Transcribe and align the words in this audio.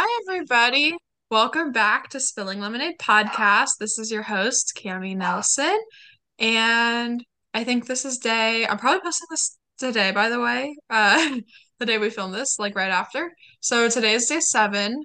Hi, 0.00 0.22
everybody. 0.28 0.96
Welcome 1.28 1.72
back 1.72 2.08
to 2.10 2.20
Spilling 2.20 2.60
Lemonade 2.60 3.00
podcast. 3.00 3.70
This 3.80 3.98
is 3.98 4.12
your 4.12 4.22
host, 4.22 4.78
Cami 4.80 5.16
Nelson. 5.16 5.76
And 6.38 7.24
I 7.52 7.64
think 7.64 7.86
this 7.86 8.04
is 8.04 8.18
day, 8.18 8.64
I'm 8.64 8.78
probably 8.78 9.00
posting 9.00 9.26
this 9.28 9.58
today, 9.76 10.12
by 10.12 10.28
the 10.28 10.40
way, 10.40 10.76
uh, 10.88 11.38
the 11.80 11.86
day 11.86 11.98
we 11.98 12.10
filmed 12.10 12.32
this, 12.32 12.60
like 12.60 12.76
right 12.76 12.92
after. 12.92 13.32
So 13.58 13.88
today 13.88 14.12
is 14.12 14.26
day 14.26 14.38
seven, 14.38 15.02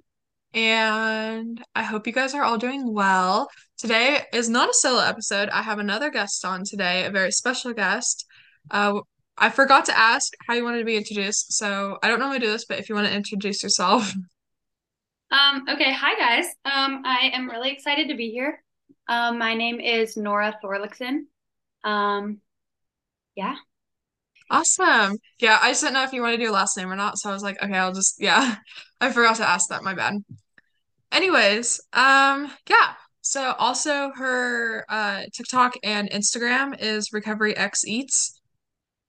and 0.53 1.59
I 1.73 1.81
hope 1.81 2.05
you 2.05 2.13
guys 2.13 2.35
are 2.35 2.43
all 2.43 2.59
doing 2.59 2.93
well. 2.93 3.49
Today 3.79 4.25
is 4.31 4.47
not 4.47 4.69
a 4.69 4.75
solo 4.75 5.01
episode. 5.01 5.49
I 5.49 5.63
have 5.63 5.79
another 5.79 6.11
guest 6.11 6.45
on 6.45 6.61
today, 6.65 7.05
a 7.05 7.09
very 7.09 7.31
special 7.31 7.73
guest. 7.73 8.27
Uh, 8.69 8.99
I 9.39 9.49
forgot 9.49 9.85
to 9.85 9.97
ask 9.97 10.33
how 10.47 10.53
you 10.53 10.63
wanted 10.63 10.77
to 10.77 10.85
be 10.85 10.97
introduced, 10.97 11.53
so 11.53 11.97
I 12.03 12.07
don't 12.07 12.19
normally 12.19 12.37
do 12.37 12.51
this, 12.51 12.65
but 12.65 12.77
if 12.77 12.89
you 12.89 12.93
want 12.93 13.07
to 13.07 13.15
introduce 13.15 13.63
yourself. 13.63 14.13
Um, 15.33 15.65
okay, 15.67 15.91
hi 15.91 16.13
guys. 16.15 16.45
Um, 16.63 17.01
I 17.03 17.31
am 17.33 17.49
really 17.49 17.71
excited 17.71 18.09
to 18.09 18.15
be 18.15 18.29
here. 18.29 18.63
Um, 19.07 19.39
my 19.39 19.55
name 19.55 19.79
is 19.79 20.15
Nora 20.15 20.55
Thorlickson. 20.63 21.21
Um, 21.83 22.37
yeah. 23.35 23.55
Awesome. 24.51 25.17
Yeah, 25.39 25.57
I 25.59 25.71
just 25.71 25.81
didn't 25.81 25.95
know 25.95 26.03
if 26.03 26.13
you 26.13 26.21
wanted 26.21 26.33
to 26.33 26.37
do 26.37 26.43
your 26.43 26.51
last 26.51 26.77
name 26.77 26.91
or 26.91 26.95
not, 26.95 27.17
so 27.17 27.31
I 27.31 27.33
was 27.33 27.41
like, 27.41 27.59
okay, 27.63 27.73
I'll 27.73 27.93
just 27.93 28.17
yeah. 28.19 28.57
I 29.01 29.11
forgot 29.11 29.37
to 29.37 29.49
ask 29.49 29.69
that, 29.69 29.83
my 29.83 29.95
bad. 29.95 30.23
Anyways, 31.11 31.81
um, 31.93 32.51
yeah. 32.69 32.93
So 33.21 33.53
also 33.57 34.11
her 34.15 34.85
uh 34.87 35.23
TikTok 35.33 35.73
and 35.83 36.11
Instagram 36.11 36.79
is 36.79 37.11
Recovery 37.11 37.57
X 37.57 37.83
Eats, 37.87 38.32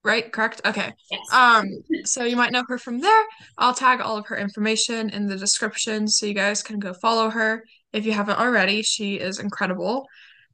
right? 0.04 0.30
Correct? 0.30 0.60
Okay. 0.64 0.92
Yes. 1.10 1.32
Um, 1.32 1.66
so 2.04 2.24
you 2.24 2.36
might 2.36 2.52
know 2.52 2.64
her 2.68 2.78
from 2.78 3.00
there. 3.00 3.24
I'll 3.58 3.74
tag 3.74 4.00
all 4.00 4.16
of 4.18 4.27
her 4.27 4.36
information 4.36 5.10
in 5.10 5.27
the 5.27 5.36
description 5.36 6.06
so 6.06 6.27
you 6.27 6.34
guys 6.34 6.62
can 6.62 6.78
go 6.78 6.92
follow 6.94 7.30
her 7.30 7.64
if 7.92 8.04
you 8.06 8.12
haven't 8.12 8.38
already. 8.38 8.83
She 8.83 9.14
is 9.16 9.38
incredible. 9.38 10.06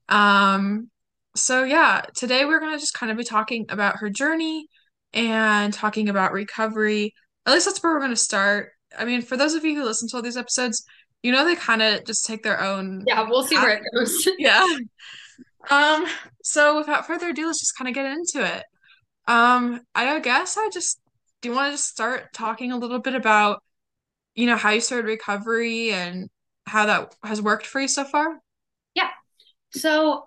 Um, 0.08 0.88
so 1.36 1.64
yeah, 1.64 2.02
today 2.14 2.44
we're 2.44 2.60
gonna 2.60 2.78
just 2.78 2.94
kind 2.94 3.12
of 3.12 3.18
be 3.18 3.24
talking 3.24 3.66
about 3.68 3.96
her 3.98 4.10
journey 4.10 4.66
and 5.12 5.72
talking 5.72 6.08
about 6.08 6.32
recovery. 6.32 7.14
At 7.46 7.52
least 7.54 7.66
that's 7.66 7.82
where 7.82 7.92
we're 7.92 8.00
gonna 8.00 8.16
start. 8.16 8.70
I 8.98 9.04
mean, 9.04 9.22
for 9.22 9.36
those 9.36 9.54
of 9.54 9.64
you 9.64 9.74
who 9.76 9.84
listen 9.84 10.08
to 10.08 10.16
all 10.16 10.22
these 10.22 10.36
episodes, 10.36 10.84
you 11.22 11.32
know 11.32 11.44
they 11.44 11.54
kind 11.54 11.82
of 11.82 12.04
just 12.04 12.24
take 12.26 12.42
their 12.42 12.60
own 12.60 13.04
Yeah, 13.06 13.26
we'll 13.28 13.44
see 13.44 13.54
path. 13.56 13.64
where 13.64 13.76
it 13.76 13.82
goes. 13.94 14.28
Yeah. 14.38 14.66
Um, 15.70 16.06
so 16.42 16.78
without 16.78 17.06
further 17.06 17.28
ado, 17.28 17.46
let's 17.46 17.60
just 17.60 17.76
kind 17.76 17.88
of 17.88 17.94
get 17.94 18.06
into 18.06 18.44
it. 18.44 18.64
Um, 19.30 19.80
I 19.94 20.18
guess 20.18 20.56
I 20.56 20.70
just 20.72 21.00
do 21.40 21.50
you 21.50 21.54
want 21.54 21.68
to 21.68 21.76
just 21.76 21.88
start 21.88 22.32
talking 22.32 22.72
a 22.72 22.76
little 22.76 22.98
bit 22.98 23.14
about, 23.14 23.62
you 24.34 24.46
know, 24.46 24.56
how 24.56 24.70
you 24.70 24.80
started 24.80 25.06
recovery 25.06 25.92
and 25.92 26.28
how 26.66 26.86
that 26.86 27.14
has 27.22 27.40
worked 27.40 27.64
for 27.64 27.80
you 27.80 27.86
so 27.86 28.02
far? 28.02 28.40
Yeah. 28.94 29.10
So 29.70 30.26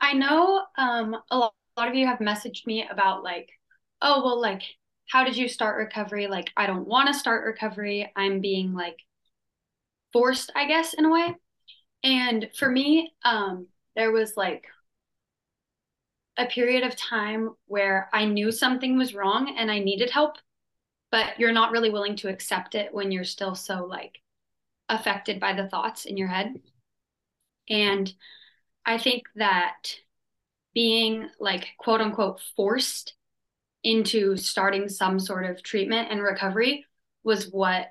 I 0.00 0.12
know 0.12 0.62
um 0.78 1.16
a 1.28 1.36
lot, 1.36 1.54
a 1.76 1.80
lot 1.80 1.88
of 1.88 1.96
you 1.96 2.06
have 2.06 2.20
messaged 2.20 2.66
me 2.66 2.86
about 2.88 3.24
like, 3.24 3.50
oh, 4.00 4.24
well, 4.24 4.40
like, 4.40 4.62
how 5.10 5.24
did 5.24 5.36
you 5.36 5.48
start 5.48 5.76
recovery? 5.76 6.28
Like, 6.28 6.52
I 6.56 6.68
don't 6.68 6.86
want 6.86 7.08
to 7.08 7.14
start 7.14 7.44
recovery. 7.44 8.12
I'm 8.14 8.40
being 8.40 8.74
like 8.74 8.98
forced, 10.12 10.52
I 10.54 10.68
guess, 10.68 10.94
in 10.94 11.04
a 11.04 11.10
way. 11.10 11.34
And 12.04 12.48
for 12.56 12.70
me, 12.70 13.12
um, 13.24 13.66
there 13.96 14.12
was 14.12 14.36
like 14.36 14.66
a 16.36 16.46
period 16.46 16.82
of 16.82 16.96
time 16.96 17.54
where 17.66 18.08
I 18.12 18.24
knew 18.26 18.52
something 18.52 18.96
was 18.96 19.14
wrong 19.14 19.56
and 19.58 19.70
I 19.70 19.78
needed 19.78 20.10
help, 20.10 20.36
but 21.10 21.38
you're 21.38 21.52
not 21.52 21.72
really 21.72 21.90
willing 21.90 22.16
to 22.16 22.28
accept 22.28 22.74
it 22.74 22.92
when 22.92 23.10
you're 23.10 23.24
still 23.24 23.54
so 23.54 23.84
like 23.84 24.18
affected 24.88 25.40
by 25.40 25.54
the 25.54 25.68
thoughts 25.68 26.04
in 26.04 26.16
your 26.16 26.28
head. 26.28 26.54
And 27.68 28.12
I 28.84 28.98
think 28.98 29.24
that 29.36 29.96
being 30.74 31.28
like 31.40 31.68
quote 31.78 32.00
unquote 32.00 32.40
forced 32.54 33.14
into 33.82 34.36
starting 34.36 34.88
some 34.88 35.18
sort 35.18 35.46
of 35.46 35.62
treatment 35.62 36.08
and 36.10 36.22
recovery 36.22 36.84
was 37.24 37.50
what 37.50 37.86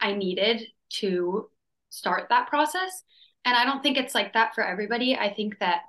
I 0.00 0.12
needed 0.12 0.66
to 0.90 1.48
start 1.88 2.28
that 2.28 2.48
process. 2.48 3.02
And 3.44 3.56
I 3.56 3.64
don't 3.64 3.82
think 3.82 3.96
it's 3.96 4.14
like 4.14 4.34
that 4.34 4.54
for 4.54 4.62
everybody. 4.62 5.16
I 5.16 5.32
think 5.32 5.58
that 5.60 5.82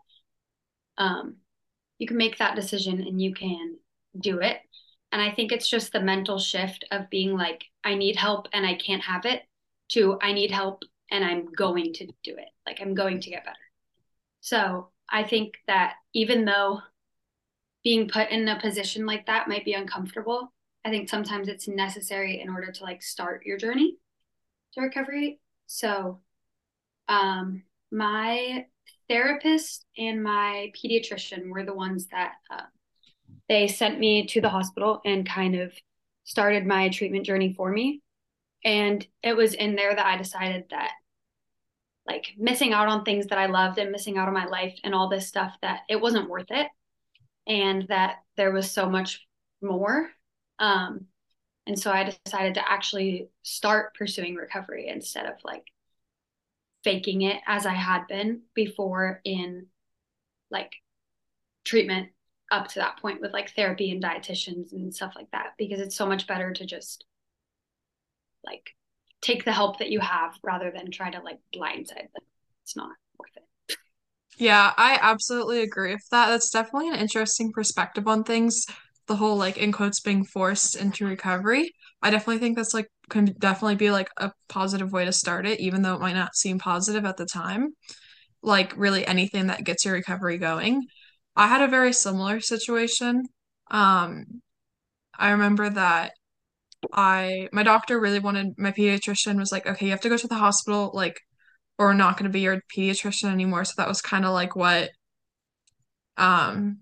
um, 0.97 1.37
you 1.97 2.07
can 2.07 2.17
make 2.17 2.37
that 2.37 2.55
decision 2.55 3.01
and 3.01 3.21
you 3.21 3.33
can 3.33 3.77
do 4.19 4.39
it. 4.39 4.57
And 5.11 5.21
I 5.21 5.31
think 5.31 5.51
it's 5.51 5.69
just 5.69 5.93
the 5.93 5.99
mental 6.01 6.37
shift 6.37 6.85
of 6.91 7.09
being 7.09 7.35
like, 7.35 7.65
I 7.83 7.95
need 7.95 8.15
help 8.15 8.47
and 8.53 8.65
I 8.65 8.75
can't 8.75 9.03
have 9.03 9.25
it 9.25 9.43
to 9.89 10.17
I 10.21 10.33
need 10.33 10.51
help 10.51 10.83
and 11.11 11.23
I'm 11.23 11.45
going 11.53 11.93
to 11.93 12.05
do 12.23 12.35
it. 12.37 12.49
Like 12.65 12.81
I'm 12.81 12.93
going 12.93 13.21
to 13.21 13.29
get 13.29 13.45
better. 13.45 13.57
So 14.41 14.89
I 15.09 15.23
think 15.23 15.55
that 15.67 15.93
even 16.13 16.45
though 16.45 16.81
being 17.83 18.09
put 18.09 18.29
in 18.29 18.47
a 18.49 18.59
position 18.59 19.05
like 19.05 19.25
that 19.27 19.47
might 19.47 19.63
be 19.63 19.73
uncomfortable, 19.73 20.51
I 20.83 20.89
think 20.89 21.09
sometimes 21.09 21.47
it's 21.47 21.67
necessary 21.67 22.41
in 22.41 22.49
order 22.49 22.71
to 22.71 22.83
like 22.83 23.01
start 23.01 23.45
your 23.45 23.57
journey 23.57 23.97
to 24.73 24.81
recovery. 24.81 25.39
So 25.67 26.19
um 27.07 27.63
my 27.91 28.65
therapist 29.09 29.85
and 29.97 30.23
my 30.23 30.71
pediatrician 30.75 31.49
were 31.49 31.63
the 31.63 31.73
ones 31.73 32.07
that 32.07 32.33
uh, 32.49 32.63
they 33.49 33.67
sent 33.67 33.99
me 33.99 34.25
to 34.27 34.41
the 34.41 34.49
hospital 34.49 35.01
and 35.05 35.27
kind 35.27 35.55
of 35.55 35.73
started 36.23 36.65
my 36.65 36.89
treatment 36.89 37.25
journey 37.25 37.53
for 37.53 37.71
me. 37.71 38.01
And 38.63 39.05
it 39.23 39.35
was 39.35 39.53
in 39.53 39.75
there 39.75 39.95
that 39.95 40.05
I 40.05 40.17
decided 40.17 40.65
that 40.71 40.91
like 42.05 42.33
missing 42.37 42.73
out 42.73 42.87
on 42.87 43.03
things 43.03 43.27
that 43.27 43.37
I 43.37 43.47
loved 43.47 43.77
and 43.77 43.91
missing 43.91 44.17
out 44.17 44.27
on 44.27 44.33
my 44.33 44.45
life 44.45 44.79
and 44.83 44.95
all 44.95 45.09
this 45.09 45.27
stuff 45.27 45.55
that 45.61 45.81
it 45.89 45.99
wasn't 45.99 46.29
worth 46.29 46.49
it 46.49 46.67
and 47.45 47.87
that 47.89 48.17
there 48.35 48.51
was 48.51 48.71
so 48.71 48.89
much 48.89 49.25
more. 49.61 50.09
Um, 50.59 51.05
and 51.65 51.77
so 51.77 51.91
I 51.91 52.15
decided 52.25 52.55
to 52.55 52.69
actually 52.69 53.27
start 53.43 53.93
pursuing 53.93 54.35
recovery 54.35 54.87
instead 54.87 55.25
of 55.25 55.35
like 55.43 55.65
faking 56.83 57.23
it 57.23 57.41
as 57.47 57.65
I 57.65 57.73
had 57.73 58.07
been 58.07 58.41
before 58.53 59.21
in 59.23 59.67
like 60.51 60.71
treatment 61.65 62.09
up 62.51 62.67
to 62.69 62.79
that 62.79 62.97
point 63.01 63.19
with 63.19 63.33
like 63.33 63.53
therapy 63.53 63.91
and 63.91 64.01
dietitians 64.01 64.71
and 64.71 64.93
stuff 64.93 65.13
like 65.15 65.29
that 65.31 65.53
because 65.57 65.79
it's 65.79 65.97
so 65.97 66.05
much 66.05 66.27
better 66.27 66.53
to 66.53 66.65
just 66.65 67.05
like 68.45 68.69
take 69.21 69.43
the 69.43 69.51
help 69.51 69.79
that 69.79 69.89
you 69.89 69.99
have 69.99 70.33
rather 70.43 70.71
than 70.71 70.91
try 70.91 71.09
to 71.09 71.19
like 71.19 71.39
blindside 71.53 72.11
them. 72.13 72.23
It's 72.63 72.75
not 72.75 72.91
worth 73.19 73.35
it. 73.35 73.77
Yeah, 74.37 74.71
I 74.77 74.99
absolutely 75.01 75.61
agree 75.61 75.93
with 75.93 76.07
that. 76.11 76.29
That's 76.29 76.51
definitely 76.51 76.89
an 76.89 76.95
interesting 76.99 77.51
perspective 77.51 78.07
on 78.07 78.23
things. 78.23 78.65
The 79.07 79.15
whole 79.15 79.35
like 79.35 79.57
in 79.57 79.71
quotes 79.71 79.99
being 80.01 80.25
forced 80.25 80.75
into 80.75 81.05
recovery. 81.05 81.73
I 82.01 82.11
definitely 82.11 82.39
think 82.39 82.55
that's 82.55 82.73
like 82.73 82.87
can 83.09 83.25
definitely 83.39 83.75
be 83.75 83.91
like 83.91 84.09
a 84.17 84.31
positive 84.49 84.91
way 84.91 85.05
to 85.05 85.11
start 85.11 85.45
it, 85.45 85.59
even 85.59 85.81
though 85.81 85.95
it 85.95 86.01
might 86.01 86.15
not 86.15 86.35
seem 86.35 86.59
positive 86.59 87.05
at 87.05 87.17
the 87.17 87.25
time. 87.25 87.69
Like 88.41 88.77
really 88.77 89.05
anything 89.05 89.47
that 89.47 89.63
gets 89.63 89.85
your 89.85 89.93
recovery 89.93 90.37
going. 90.37 90.87
I 91.35 91.47
had 91.47 91.61
a 91.61 91.67
very 91.67 91.93
similar 91.93 92.39
situation. 92.39 93.23
Um, 93.71 94.41
I 95.17 95.31
remember 95.31 95.69
that 95.69 96.13
I 96.93 97.49
my 97.51 97.63
doctor 97.63 97.99
really 97.99 98.19
wanted 98.19 98.55
my 98.57 98.71
pediatrician 98.71 99.37
was 99.37 99.51
like, 99.51 99.67
okay, 99.67 99.85
you 99.85 99.91
have 99.91 100.01
to 100.01 100.09
go 100.09 100.17
to 100.17 100.27
the 100.27 100.35
hospital, 100.35 100.91
like, 100.93 101.19
or 101.77 101.87
we're 101.87 101.93
not 101.93 102.17
going 102.17 102.29
to 102.29 102.33
be 102.33 102.41
your 102.41 102.61
pediatrician 102.75 103.31
anymore. 103.31 103.65
So 103.65 103.73
that 103.77 103.87
was 103.87 104.01
kind 104.01 104.25
of 104.25 104.33
like 104.33 104.55
what, 104.55 104.91
um, 106.17 106.79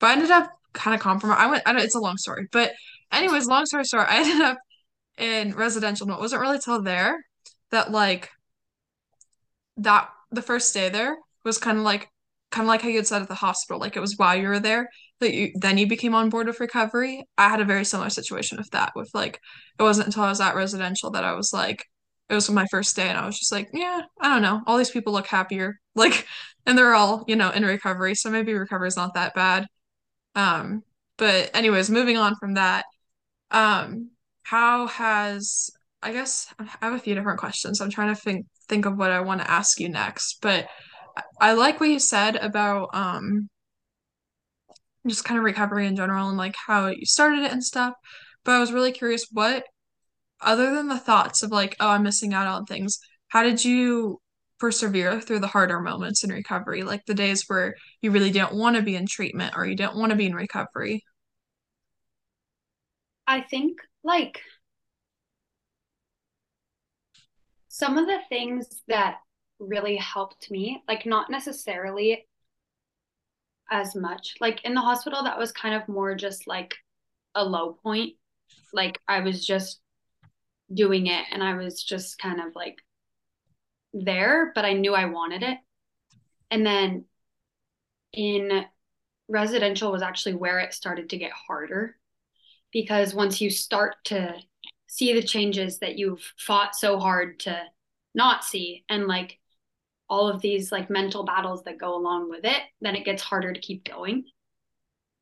but 0.00 0.08
I 0.08 0.12
ended 0.12 0.30
up 0.30 0.50
kind 0.72 0.94
of 0.94 1.00
compromise. 1.00 1.38
I 1.40 1.46
went, 1.46 1.62
I 1.66 1.72
don't, 1.72 1.82
it's 1.82 1.94
a 1.94 2.00
long 2.00 2.16
story, 2.16 2.46
but 2.52 2.72
anyways, 3.12 3.46
long 3.46 3.66
story 3.66 3.84
short, 3.84 4.08
I 4.08 4.18
ended 4.20 4.40
up 4.40 4.58
in 5.18 5.54
residential. 5.54 6.06
No, 6.06 6.14
it 6.14 6.20
wasn't 6.20 6.42
really 6.42 6.58
till 6.58 6.82
there 6.82 7.24
that 7.70 7.90
like 7.90 8.30
that 9.76 10.08
the 10.30 10.42
first 10.42 10.72
day 10.74 10.88
there 10.88 11.16
was 11.44 11.58
kind 11.58 11.78
of 11.78 11.84
like 11.84 12.08
kind 12.50 12.64
of 12.64 12.68
like 12.68 12.82
how 12.82 12.88
you 12.88 12.96
had 12.96 13.06
said 13.06 13.22
at 13.22 13.28
the 13.28 13.34
hospital, 13.34 13.80
like 13.80 13.96
it 13.96 14.00
was 14.00 14.16
while 14.16 14.36
you 14.36 14.48
were 14.48 14.60
there 14.60 14.88
that 15.20 15.34
you 15.34 15.52
then 15.56 15.78
you 15.78 15.86
became 15.86 16.14
on 16.14 16.30
board 16.30 16.46
with 16.46 16.60
recovery. 16.60 17.24
I 17.38 17.48
had 17.48 17.60
a 17.60 17.64
very 17.64 17.84
similar 17.84 18.10
situation 18.10 18.58
with 18.58 18.70
that, 18.70 18.92
with 18.94 19.10
like 19.14 19.40
it 19.78 19.82
wasn't 19.82 20.06
until 20.06 20.22
I 20.24 20.28
was 20.30 20.40
at 20.40 20.54
residential 20.54 21.10
that 21.12 21.24
I 21.24 21.32
was 21.34 21.52
like 21.52 21.84
it 22.28 22.34
was 22.34 22.48
my 22.50 22.66
first 22.70 22.96
day 22.96 23.08
and 23.08 23.18
I 23.18 23.26
was 23.26 23.38
just 23.38 23.52
like, 23.52 23.68
yeah, 23.72 24.02
I 24.20 24.30
don't 24.30 24.42
know. 24.42 24.62
All 24.66 24.78
these 24.78 24.90
people 24.90 25.12
look 25.12 25.26
happier. 25.26 25.76
Like 25.96 26.26
and 26.66 26.76
they're 26.76 26.94
all, 26.94 27.24
you 27.28 27.36
know, 27.36 27.50
in 27.50 27.64
recovery, 27.64 28.16
so 28.16 28.28
maybe 28.28 28.52
recovery 28.54 28.88
is 28.88 28.96
not 28.96 29.14
that 29.14 29.32
bad. 29.34 29.66
Um, 30.34 30.82
but 31.18 31.50
anyways, 31.54 31.90
moving 31.90 32.16
on 32.16 32.34
from 32.36 32.54
that, 32.54 32.84
um, 33.52 34.10
how 34.44 34.86
has 34.86 35.70
I 36.02 36.12
guess 36.12 36.52
I 36.58 36.68
have 36.82 36.94
a 36.94 36.98
few 36.98 37.14
different 37.14 37.40
questions. 37.40 37.80
I'm 37.80 37.90
trying 37.90 38.14
to 38.14 38.20
think 38.20 38.46
think 38.68 38.86
of 38.86 38.96
what 38.96 39.10
I 39.10 39.20
want 39.20 39.40
to 39.40 39.50
ask 39.50 39.80
you 39.80 39.88
next, 39.88 40.38
but 40.40 40.68
I 41.40 41.52
like 41.54 41.80
what 41.80 41.90
you 41.90 41.98
said 41.98 42.36
about 42.36 42.90
um 42.94 43.48
just 45.06 45.24
kind 45.24 45.38
of 45.38 45.44
recovery 45.44 45.86
in 45.86 45.96
general 45.96 46.28
and 46.28 46.38
like 46.38 46.54
how 46.66 46.88
you 46.88 47.04
started 47.06 47.40
it 47.40 47.52
and 47.52 47.64
stuff. 47.64 47.94
But 48.44 48.52
I 48.52 48.60
was 48.60 48.72
really 48.72 48.92
curious 48.92 49.26
what 49.32 49.64
other 50.40 50.74
than 50.74 50.88
the 50.88 50.98
thoughts 50.98 51.42
of 51.42 51.50
like, 51.50 51.76
oh, 51.80 51.88
I'm 51.88 52.02
missing 52.02 52.34
out 52.34 52.46
on 52.46 52.64
things, 52.66 52.98
how 53.28 53.42
did 53.42 53.64
you 53.64 54.20
persevere 54.60 55.20
through 55.20 55.40
the 55.40 55.46
harder 55.46 55.80
moments 55.80 56.24
in 56.24 56.30
recovery, 56.30 56.82
like 56.82 57.04
the 57.06 57.14
days 57.14 57.44
where 57.48 57.74
you 58.02 58.10
really 58.10 58.30
didn't 58.30 58.54
want 58.54 58.76
to 58.76 58.82
be 58.82 58.96
in 58.96 59.06
treatment 59.06 59.54
or 59.56 59.66
you 59.66 59.76
didn't 59.76 59.96
want 59.96 60.10
to 60.10 60.16
be 60.16 60.26
in 60.26 60.34
recovery? 60.34 61.02
I 63.26 63.40
think 63.40 63.78
like 64.02 64.40
some 67.68 67.98
of 67.98 68.06
the 68.06 68.20
things 68.28 68.82
that 68.88 69.16
really 69.58 69.96
helped 69.96 70.50
me, 70.50 70.82
like 70.86 71.06
not 71.06 71.30
necessarily 71.30 72.26
as 73.70 73.94
much. 73.94 74.34
Like 74.40 74.64
in 74.64 74.74
the 74.74 74.80
hospital, 74.80 75.24
that 75.24 75.38
was 75.38 75.52
kind 75.52 75.74
of 75.74 75.88
more 75.88 76.14
just 76.14 76.46
like 76.46 76.74
a 77.34 77.44
low 77.44 77.72
point. 77.82 78.14
Like 78.72 79.00
I 79.08 79.20
was 79.20 79.44
just 79.44 79.80
doing 80.72 81.06
it 81.06 81.24
and 81.30 81.42
I 81.42 81.54
was 81.54 81.82
just 81.82 82.18
kind 82.18 82.40
of 82.40 82.54
like 82.54 82.76
there, 83.92 84.52
but 84.54 84.64
I 84.64 84.74
knew 84.74 84.94
I 84.94 85.06
wanted 85.06 85.42
it. 85.42 85.58
And 86.50 86.64
then 86.64 87.04
in 88.12 88.64
residential 89.28 89.90
was 89.90 90.02
actually 90.02 90.34
where 90.34 90.60
it 90.60 90.74
started 90.74 91.10
to 91.10 91.16
get 91.16 91.32
harder 91.32 91.96
because 92.74 93.14
once 93.14 93.40
you 93.40 93.48
start 93.48 93.94
to 94.04 94.34
see 94.88 95.14
the 95.14 95.22
changes 95.22 95.78
that 95.78 95.96
you've 95.96 96.32
fought 96.36 96.74
so 96.74 96.98
hard 96.98 97.40
to 97.40 97.58
not 98.14 98.44
see 98.44 98.84
and 98.90 99.06
like 99.06 99.38
all 100.10 100.28
of 100.28 100.42
these 100.42 100.70
like 100.70 100.90
mental 100.90 101.24
battles 101.24 101.62
that 101.62 101.78
go 101.78 101.96
along 101.96 102.28
with 102.28 102.44
it, 102.44 102.60
then 102.82 102.94
it 102.94 103.04
gets 103.04 103.22
harder 103.22 103.52
to 103.52 103.60
keep 103.60 103.88
going. 103.88 104.24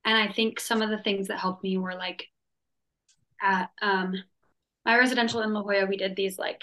And 0.04 0.16
I 0.16 0.32
think 0.32 0.58
some 0.58 0.82
of 0.82 0.90
the 0.90 0.98
things 0.98 1.28
that 1.28 1.38
helped 1.38 1.62
me 1.62 1.76
were 1.76 1.94
like 1.94 2.26
at 3.40 3.70
um 3.80 4.14
my 4.84 4.98
residential 4.98 5.42
in 5.42 5.52
La 5.52 5.62
Jolla, 5.62 5.86
we 5.86 5.96
did 5.96 6.16
these 6.16 6.38
like 6.38 6.62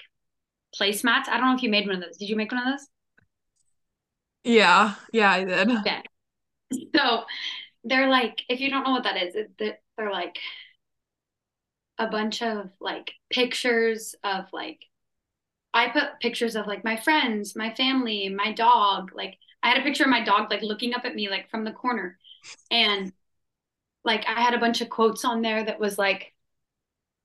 placemats. 0.78 1.30
I 1.30 1.38
don't 1.38 1.52
know 1.52 1.56
if 1.56 1.64
you 1.64 1.70
made 1.70 1.88
one 1.88 1.96
of 1.96 2.02
those. 2.02 2.18
Did 2.18 2.30
you 2.30 2.36
make 2.36 2.52
one 2.52 2.68
of 2.68 2.74
those? 2.74 2.88
Yeah, 4.44 4.96
yeah, 5.14 5.32
I 5.32 5.44
did. 5.44 5.70
Okay. 5.70 6.02
So 6.96 7.24
they're 7.84 8.10
like, 8.10 8.44
if 8.48 8.60
you 8.60 8.70
don't 8.70 8.84
know 8.84 8.92
what 8.92 9.02
that 9.02 9.18
is, 9.18 9.34
it, 9.34 9.52
they're 9.58 10.12
like 10.12 10.38
a 12.00 12.08
bunch 12.08 12.42
of 12.42 12.70
like 12.80 13.12
pictures 13.30 14.16
of 14.24 14.46
like 14.54 14.80
I 15.74 15.90
put 15.90 16.20
pictures 16.22 16.56
of 16.56 16.66
like 16.66 16.84
my 16.84 16.96
friends, 16.96 17.56
my 17.56 17.74
family, 17.76 18.30
my 18.30 18.54
dog. 18.54 19.12
Like 19.14 19.38
I 19.62 19.70
had 19.70 19.78
a 19.78 19.84
picture 19.84 20.06
of 20.06 20.10
my 20.10 20.24
dog 20.24 20.50
like 20.50 20.62
looking 20.62 20.96
up 20.96 21.06
at 21.06 21.14
me 21.14 21.30
like 21.30 21.50
from 21.52 21.64
the 21.64 21.72
corner. 21.72 22.18
And 22.72 23.12
like 24.04 24.26
I 24.28 24.42
had 24.42 24.54
a 24.54 24.60
bunch 24.60 24.82
of 24.82 24.90
quotes 24.90 25.26
on 25.26 25.42
there 25.42 25.64
that 25.64 25.80
was 25.80 25.98
like 25.98 26.34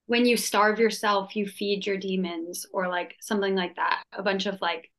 when 0.06 0.26
you 0.26 0.36
starve 0.36 0.78
yourself, 0.78 1.34
you 1.34 1.46
feed 1.46 1.86
your 1.86 1.96
demons 1.96 2.66
or 2.72 2.88
like 2.88 3.16
something 3.20 3.54
like 3.54 3.76
that. 3.76 4.02
A 4.12 4.22
bunch 4.22 4.46
of 4.46 4.60
like 4.60 4.90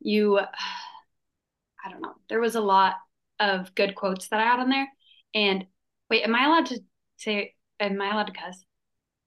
you 0.00 0.38
I 1.84 1.90
don't 1.90 2.02
know. 2.02 2.14
There 2.28 2.40
was 2.40 2.56
a 2.56 2.60
lot 2.60 2.94
of 3.38 3.74
good 3.74 3.94
quotes 3.94 4.28
that 4.28 4.40
I 4.40 4.44
had 4.44 4.60
on 4.60 4.70
there. 4.70 4.88
And 5.34 5.66
wait, 6.10 6.24
am 6.24 6.34
I 6.34 6.46
allowed 6.46 6.66
to 6.66 6.80
say 7.16 7.53
am 7.80 8.00
I 8.00 8.12
allowed 8.12 8.26
to 8.26 8.32
cuss? 8.32 8.64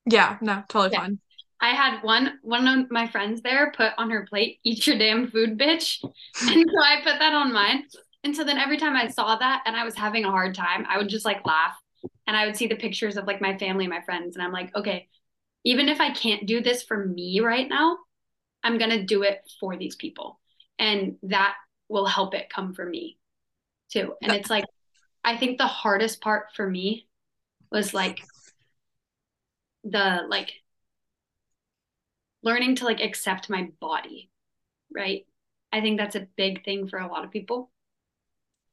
Yeah, 0.05 0.37
no, 0.41 0.63
totally 0.69 0.93
yeah. 0.93 1.01
fine. 1.01 1.19
I 1.59 1.69
had 1.69 2.01
one 2.01 2.39
one 2.43 2.67
of 2.67 2.91
my 2.91 3.07
friends 3.07 3.41
there 3.41 3.71
put 3.75 3.93
on 3.97 4.09
her 4.09 4.25
plate, 4.25 4.59
"Eat 4.63 4.85
your 4.87 4.97
damn 4.97 5.29
food, 5.29 5.57
bitch," 5.57 6.03
and 6.03 6.11
so 6.71 6.83
I 6.83 7.01
put 7.03 7.19
that 7.19 7.33
on 7.33 7.53
mine. 7.53 7.85
And 8.23 8.35
so 8.35 8.43
then 8.43 8.57
every 8.57 8.77
time 8.77 8.95
I 8.95 9.07
saw 9.07 9.37
that 9.37 9.63
and 9.65 9.75
I 9.75 9.83
was 9.83 9.95
having 9.95 10.25
a 10.25 10.31
hard 10.31 10.53
time, 10.53 10.85
I 10.87 10.97
would 10.97 11.09
just 11.09 11.25
like 11.25 11.45
laugh, 11.45 11.75
and 12.27 12.37
I 12.37 12.45
would 12.45 12.55
see 12.55 12.67
the 12.67 12.75
pictures 12.75 13.17
of 13.17 13.25
like 13.25 13.41
my 13.41 13.57
family 13.57 13.85
and 13.85 13.93
my 13.93 14.01
friends, 14.01 14.35
and 14.35 14.43
I'm 14.43 14.51
like, 14.51 14.75
okay, 14.75 15.07
even 15.63 15.89
if 15.89 15.99
I 15.99 16.11
can't 16.11 16.45
do 16.45 16.61
this 16.61 16.83
for 16.83 17.05
me 17.05 17.39
right 17.39 17.67
now, 17.67 17.97
I'm 18.63 18.77
gonna 18.77 19.03
do 19.03 19.23
it 19.23 19.39
for 19.59 19.77
these 19.77 19.95
people, 19.95 20.39
and 20.77 21.17
that 21.23 21.55
will 21.89 22.05
help 22.05 22.33
it 22.33 22.49
come 22.49 22.73
for 22.73 22.85
me 22.85 23.17
too. 23.89 24.13
And 24.21 24.31
it's 24.31 24.49
like, 24.49 24.65
I 25.23 25.37
think 25.37 25.57
the 25.57 25.67
hardest 25.67 26.21
part 26.21 26.47
for 26.55 26.69
me 26.69 27.07
was 27.71 27.93
like 27.93 28.19
the 29.89 30.25
like 30.27 30.53
learning 32.43 32.75
to 32.75 32.85
like 32.85 33.01
accept 33.01 33.49
my 33.49 33.69
body, 33.79 34.29
right? 34.93 35.25
I 35.71 35.81
think 35.81 35.97
that's 35.99 36.15
a 36.15 36.27
big 36.37 36.63
thing 36.63 36.87
for 36.87 36.99
a 36.99 37.07
lot 37.07 37.25
of 37.25 37.31
people. 37.31 37.71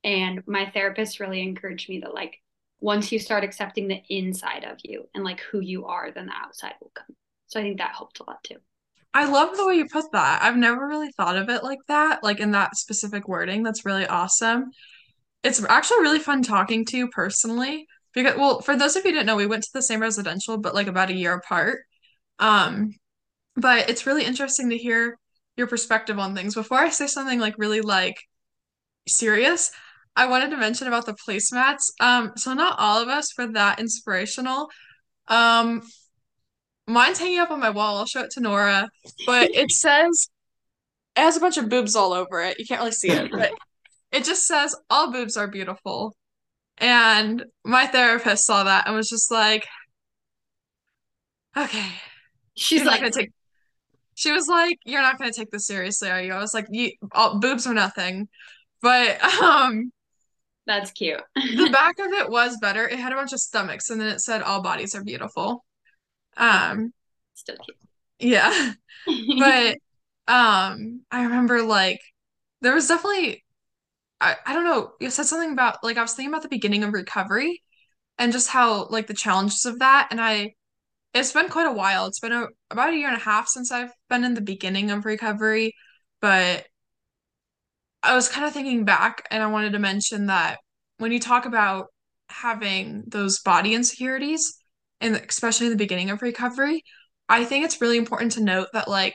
And 0.03 0.43
my 0.47 0.71
therapist 0.71 1.21
really 1.21 1.43
encouraged 1.43 1.89
me 1.89 2.01
that 2.01 2.15
like 2.15 2.41
once 2.81 3.11
you 3.11 3.19
start 3.19 3.45
accepting 3.45 3.89
the 3.89 4.03
inside 4.09 4.65
of 4.65 4.79
you 4.83 5.09
and 5.15 5.25
like 5.25 5.41
who 5.41 5.61
you 5.61 5.87
are, 5.87 6.11
then 6.11 6.27
the 6.27 6.33
outside 6.33 6.75
will 6.81 6.93
come. 6.95 7.17
So 7.47 7.59
I 7.59 7.63
think 7.63 7.79
that 7.79 7.95
helped 7.97 8.21
a 8.21 8.25
lot 8.25 8.45
too. 8.45 8.57
I 9.15 9.27
love 9.27 9.57
the 9.57 9.67
way 9.67 9.75
you 9.75 9.87
put 9.87 10.11
that. 10.13 10.43
I've 10.43 10.57
never 10.57 10.87
really 10.87 11.11
thought 11.13 11.37
of 11.37 11.49
it 11.49 11.63
like 11.63 11.79
that, 11.89 12.23
like 12.23 12.41
in 12.41 12.51
that 12.51 12.77
specific 12.77 13.29
wording. 13.29 13.63
That's 13.63 13.87
really 13.87 14.07
awesome. 14.07 14.71
It's 15.43 15.65
actually 15.65 16.01
really 16.01 16.19
fun 16.19 16.43
talking 16.43 16.85
to 16.87 16.97
you 16.97 17.09
personally 17.09 17.87
because 18.15 18.37
well, 18.37 18.61
for 18.61 18.77
those 18.77 18.97
of 18.97 19.05
you 19.05 19.11
who 19.11 19.17
didn't 19.17 19.27
know, 19.27 19.37
we 19.37 19.47
went 19.47 19.65
to 19.65 19.71
the 19.75 19.83
same 19.83 20.01
residential 20.01 20.57
but 20.57 20.75
like 20.75 20.87
about 20.87 21.11
a 21.11 21.15
year 21.15 21.35
apart. 21.35 21.81
Um, 22.39 22.95
but 23.57 23.89
it's 23.89 24.07
really 24.07 24.25
interesting 24.25 24.71
to 24.71 24.79
hear 24.79 25.19
your 25.57 25.67
perspective 25.67 26.19
on 26.19 26.35
things. 26.35 26.55
Before 26.55 26.79
I 26.79 26.89
say 26.89 27.07
something 27.07 27.39
like 27.39 27.55
really 27.59 27.81
like 27.81 28.17
serious, 29.07 29.71
I 30.17 30.27
wanted 30.27 30.51
to 30.51 30.57
mention 30.57 30.89
about 30.89 31.07
the 31.07 31.15
placemats. 31.15 31.91
Um, 32.01 32.33
so 32.37 32.55
not 32.55 32.79
all 32.79 33.03
of 33.03 33.09
us 33.09 33.37
were 33.37 33.49
that 33.49 33.81
inspirational. 33.81 34.69
Um, 35.29 35.83
mine's 36.87 37.19
hanging 37.19 37.39
up 37.39 37.51
on 37.51 37.61
my 37.61 37.71
wall. 37.71 37.99
I'll 37.99 38.07
show 38.07 38.23
it 38.23 38.31
to 38.33 38.41
Nora, 38.41 38.89
but 39.27 39.55
it 39.55 39.71
says 39.73 40.29
it 41.17 41.21
has 41.21 41.37
a 41.37 41.41
bunch 41.41 41.57
of 41.57 41.69
boobs 41.69 41.97
all 41.97 42.13
over 42.13 42.41
it. 42.41 42.59
You 42.59 42.67
can't 42.67 42.81
really 42.81 42.93
see 42.93 43.11
it, 43.11 43.31
but 43.31 43.53
it 44.13 44.25
just 44.25 44.47
says 44.47 44.77
all 44.91 45.13
boobs 45.13 45.37
are 45.37 45.49
beautiful. 45.49 46.17
And 46.79 47.45
my 47.65 47.87
therapist 47.87 48.47
saw 48.47 48.65
that 48.65 48.87
and 48.87 48.97
was 48.97 49.09
just 49.09 49.31
like, 49.31 49.67
okay. 51.57 51.87
She's 52.57 52.85
like, 52.85 53.01
gonna 53.01 53.11
take 53.11 53.31
she 54.15 54.33
was 54.33 54.49
like, 54.49 54.79
"You're 54.85 55.03
not 55.03 55.19
gonna 55.19 55.33
take 55.33 55.51
this 55.51 55.67
seriously, 55.67 56.11
are 56.11 56.23
you?" 56.23 56.33
I 56.33 56.39
was 56.39 56.55
like, 56.55 56.67
"You 56.71 56.93
all, 57.13 57.39
boobs 57.39 57.67
are 57.67 57.75
nothing," 57.75 58.29
but 58.81 59.23
um, 59.43 59.93
that's 60.67 60.93
cute. 60.93 61.21
the 61.35 61.69
back 61.73 61.99
of 61.99 62.13
it 62.13 62.31
was 62.31 62.57
better. 62.61 62.89
It 62.89 62.99
had 62.99 63.13
a 63.13 63.17
bunch 63.17 63.33
of 63.33 63.41
stomachs, 63.41 63.91
and 63.91 64.01
then 64.01 64.09
it 64.09 64.21
said, 64.21 64.43
"All 64.43 64.63
bodies 64.63 64.95
are 64.95 65.05
beautiful." 65.05 65.65
Um, 66.37 66.93
still 67.35 67.57
cute. 67.57 67.77
Yeah, 68.19 68.73
but 69.39 69.79
um, 70.29 71.03
I 71.11 71.25
remember 71.25 71.63
like 71.63 72.01
there 72.61 72.75
was 72.75 72.89
definitely 72.89 73.44
I 74.21 74.37
I 74.47 74.55
don't 74.55 74.65
know. 74.65 74.93
You 75.01 75.11
said 75.11 75.27
something 75.27 75.53
about 75.53 75.83
like 75.85 75.97
I 75.99 76.03
was 76.03 76.15
thinking 76.15 76.33
about 76.33 76.43
the 76.43 76.49
beginning 76.49 76.85
of 76.85 76.93
recovery 76.93 77.63
and 78.19 78.33
just 78.33 78.49
how 78.49 78.87
like 78.89 79.07
the 79.09 79.15
challenges 79.15 79.67
of 79.67 79.81
that, 79.81 80.09
and 80.11 80.21
I 80.21 80.55
it's 81.15 81.33
been 81.33 81.49
quite 81.51 81.67
a 81.69 81.73
while. 81.73 82.07
It's 82.07 82.21
been 82.21 82.33
a, 82.33 82.47
about 82.71 82.91
a 82.95 82.97
year 82.97 83.09
and 83.09 83.17
a 83.19 83.21
half 83.21 83.49
since 83.49 83.73
I've 83.73 83.93
been 84.11 84.25
in 84.25 84.35
the 84.35 84.43
beginning 84.43 84.91
of 84.93 85.05
recovery, 85.07 85.75
but 86.21 86.67
I 88.03 88.15
was 88.15 88.29
kind 88.29 88.47
of 88.47 88.53
thinking 88.53 88.85
back 88.85 89.27
and 89.31 89.43
I 89.43 89.47
wanted 89.47 89.73
to 89.73 89.79
mention 89.79 90.27
that 90.27 90.59
when 90.99 91.13
you 91.13 91.19
talk 91.21 91.47
about 91.47 91.87
having 92.29 93.05
those 93.07 93.41
body 93.41 93.75
insecurities, 93.75 94.57
and 95.01 95.17
especially 95.17 95.67
in 95.67 95.73
the 95.73 95.79
beginning 95.79 96.11
of 96.11 96.23
recovery, 96.23 96.83
I 97.29 97.45
think 97.45 97.65
it's 97.65 97.81
really 97.81 97.99
important 97.99 98.33
to 98.33 98.43
note 98.45 98.69
that, 98.73 98.89
like, 98.89 99.15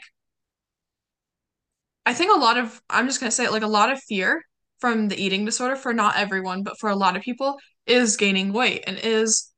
I 2.06 2.14
think 2.14 2.36
a 2.36 2.40
lot 2.40 2.58
of, 2.58 2.82
I'm 2.90 3.08
just 3.08 3.20
going 3.20 3.30
to 3.30 3.36
say 3.36 3.46
it, 3.46 3.52
like, 3.52 3.64
a 3.64 3.68
lot 3.68 3.92
of 3.92 4.02
fear 4.02 4.44
from 4.80 5.08
the 5.08 5.22
eating 5.22 5.46
disorder 5.46 5.76
for 5.76 5.94
not 5.94 6.18
everyone, 6.18 6.64
but 6.64 6.80
for 6.80 6.90
a 6.90 6.96
lot 6.96 7.16
of 7.16 7.22
people 7.22 7.58
is 7.86 8.18
gaining 8.18 8.54
weight 8.54 8.84
and 8.88 9.00
is 9.02 9.52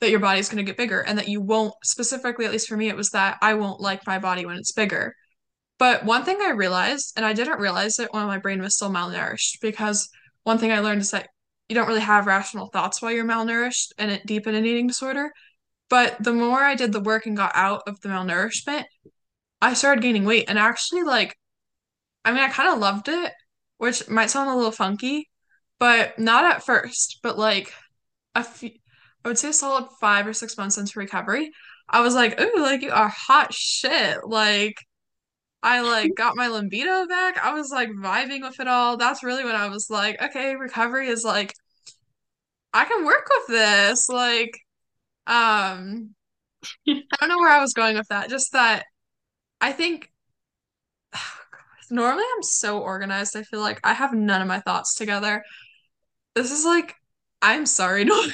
that 0.00 0.10
your 0.10 0.20
body's 0.20 0.48
going 0.48 0.64
to 0.64 0.68
get 0.68 0.76
bigger 0.76 1.00
and 1.00 1.18
that 1.18 1.28
you 1.28 1.40
won't 1.40 1.74
specifically 1.84 2.44
at 2.44 2.52
least 2.52 2.68
for 2.68 2.76
me 2.76 2.88
it 2.88 2.96
was 2.96 3.10
that 3.10 3.36
I 3.42 3.54
won't 3.54 3.80
like 3.80 4.06
my 4.06 4.18
body 4.18 4.46
when 4.46 4.56
it's 4.56 4.72
bigger. 4.72 5.14
But 5.78 6.04
one 6.04 6.24
thing 6.24 6.38
I 6.42 6.50
realized 6.50 7.14
and 7.16 7.24
I 7.24 7.32
didn't 7.32 7.60
realize 7.60 7.98
it 7.98 8.12
when 8.12 8.26
my 8.26 8.38
brain 8.38 8.60
was 8.60 8.74
still 8.74 8.90
malnourished 8.90 9.60
because 9.62 10.08
one 10.44 10.58
thing 10.58 10.72
I 10.72 10.80
learned 10.80 11.02
is 11.02 11.10
that 11.10 11.28
you 11.68 11.74
don't 11.74 11.86
really 11.88 12.00
have 12.00 12.26
rational 12.26 12.66
thoughts 12.66 13.00
while 13.00 13.12
you're 13.12 13.24
malnourished 13.24 13.92
and 13.96 14.10
it 14.10 14.26
deep 14.26 14.46
in 14.46 14.54
an 14.54 14.66
eating 14.66 14.86
disorder. 14.86 15.30
But 15.88 16.22
the 16.22 16.32
more 16.32 16.62
I 16.62 16.74
did 16.74 16.92
the 16.92 17.00
work 17.00 17.26
and 17.26 17.36
got 17.36 17.52
out 17.54 17.82
of 17.86 18.00
the 18.00 18.08
malnourishment, 18.08 18.84
I 19.62 19.74
started 19.74 20.02
gaining 20.02 20.24
weight 20.24 20.46
and 20.48 20.58
actually 20.58 21.02
like 21.02 21.36
I 22.24 22.32
mean 22.32 22.40
I 22.40 22.48
kind 22.48 22.70
of 22.70 22.78
loved 22.78 23.08
it, 23.08 23.32
which 23.80 24.08
might 24.10 24.30
sound 24.30 24.50
a 24.50 24.54
little 24.54 24.72
funky, 24.72 25.30
but 25.78 26.18
not 26.18 26.44
at 26.44 26.62
first, 26.64 27.20
but 27.22 27.38
like 27.38 27.72
a 28.34 28.44
few 28.44 28.70
I 29.24 29.28
would 29.28 29.38
say 29.38 29.50
a 29.50 29.52
solid 29.54 29.88
five 30.00 30.26
or 30.26 30.34
six 30.34 30.56
months 30.58 30.78
into 30.78 30.98
recovery, 30.98 31.50
I 31.88 32.00
was 32.02 32.14
like, 32.14 32.40
ooh, 32.40 32.60
like 32.60 32.82
you 32.82 32.90
are 32.92 33.08
hot 33.08 33.54
shit. 33.54 34.18
Like 34.26 34.76
I 35.62 35.80
like 35.82 36.14
got 36.16 36.36
my 36.36 36.48
libido 36.48 37.06
back. 37.06 37.38
I 37.42 37.54
was 37.54 37.70
like 37.70 37.88
vibing 37.90 38.42
with 38.42 38.60
it 38.60 38.68
all. 38.68 38.98
That's 38.98 39.24
really 39.24 39.44
when 39.44 39.56
I 39.56 39.68
was 39.68 39.88
like, 39.90 40.20
okay, 40.22 40.56
recovery 40.56 41.08
is 41.08 41.24
like 41.24 41.54
I 42.74 42.84
can 42.84 43.04
work 43.06 43.28
with 43.30 43.56
this. 43.56 44.08
Like, 44.10 44.58
um, 45.26 46.14
I 46.88 47.02
don't 47.20 47.28
know 47.30 47.38
where 47.38 47.52
I 47.52 47.60
was 47.60 47.72
going 47.74 47.96
with 47.96 48.08
that. 48.08 48.30
Just 48.30 48.52
that 48.52 48.84
I 49.60 49.72
think 49.72 50.10
normally 51.90 52.24
I'm 52.36 52.42
so 52.42 52.80
organized. 52.80 53.36
I 53.36 53.42
feel 53.42 53.60
like 53.60 53.80
I 53.84 53.94
have 53.94 54.12
none 54.14 54.42
of 54.42 54.48
my 54.48 54.60
thoughts 54.60 54.94
together. 54.94 55.42
This 56.34 56.50
is 56.52 56.64
like, 56.64 56.94
I'm 57.42 57.66
sorry, 57.66 58.04
Norma. 58.06 58.32